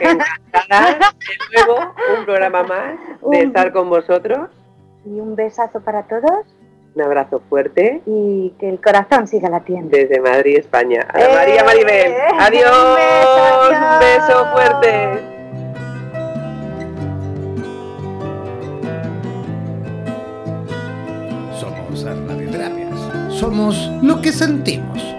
[0.00, 2.98] Encantada de nuevo un programa más
[3.30, 4.48] de estar con vosotros.
[5.04, 6.46] Y un besazo para todos.
[6.94, 8.02] Un abrazo fuerte.
[8.06, 9.96] Y que el corazón siga latiendo.
[9.96, 11.06] Desde Madrid, España.
[11.08, 12.12] A María Maribel.
[12.12, 12.18] ¡Eh!
[12.38, 12.98] Adiós.
[13.72, 15.32] un beso fuerte.
[23.42, 25.11] somos lo que sentimos.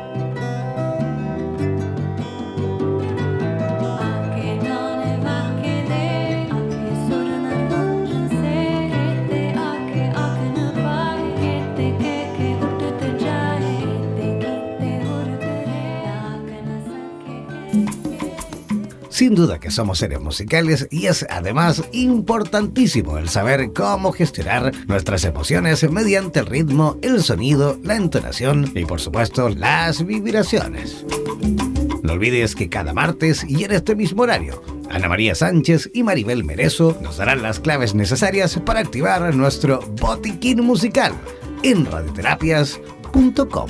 [19.24, 25.24] Sin duda que somos seres musicales y es además importantísimo el saber cómo gestionar nuestras
[25.24, 31.05] emociones mediante el ritmo, el sonido, la entonación y por supuesto las vibraciones.
[32.03, 36.43] No olvides que cada martes y en este mismo horario, Ana María Sánchez y Maribel
[36.43, 41.13] Merezo nos darán las claves necesarias para activar nuestro botiquín musical
[41.63, 43.69] en radioterapias.com.